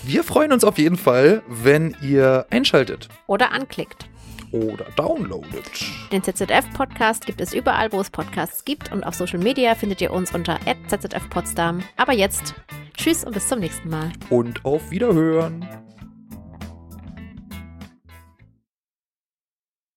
Wir 0.03 0.23
freuen 0.23 0.53
uns 0.53 0.63
auf 0.63 0.77
jeden 0.77 0.95
Fall, 0.95 1.43
wenn 1.49 1.97
ihr 2.01 2.45
einschaltet. 2.49 3.09
Oder 3.27 3.51
anklickt 3.51 4.07
oder 4.51 4.85
downloadet. 4.95 5.85
Den 6.11 6.23
ZZF-Podcast 6.23 7.25
gibt 7.25 7.41
es 7.41 7.53
überall, 7.53 7.91
wo 7.91 7.99
es 7.99 8.09
Podcasts 8.09 8.65
gibt 8.65 8.91
und 8.91 9.03
auf 9.03 9.15
Social 9.15 9.39
Media 9.39 9.75
findet 9.75 10.01
ihr 10.01 10.11
uns 10.11 10.33
unter 10.33 10.59
zzfpotsdam. 10.87 11.83
Aber 11.97 12.13
jetzt, 12.13 12.55
tschüss 12.97 13.23
und 13.23 13.33
bis 13.33 13.47
zum 13.47 13.59
nächsten 13.59 13.89
Mal. 13.89 14.11
Und 14.29 14.63
auf 14.65 14.91
Wiederhören. 14.91 15.67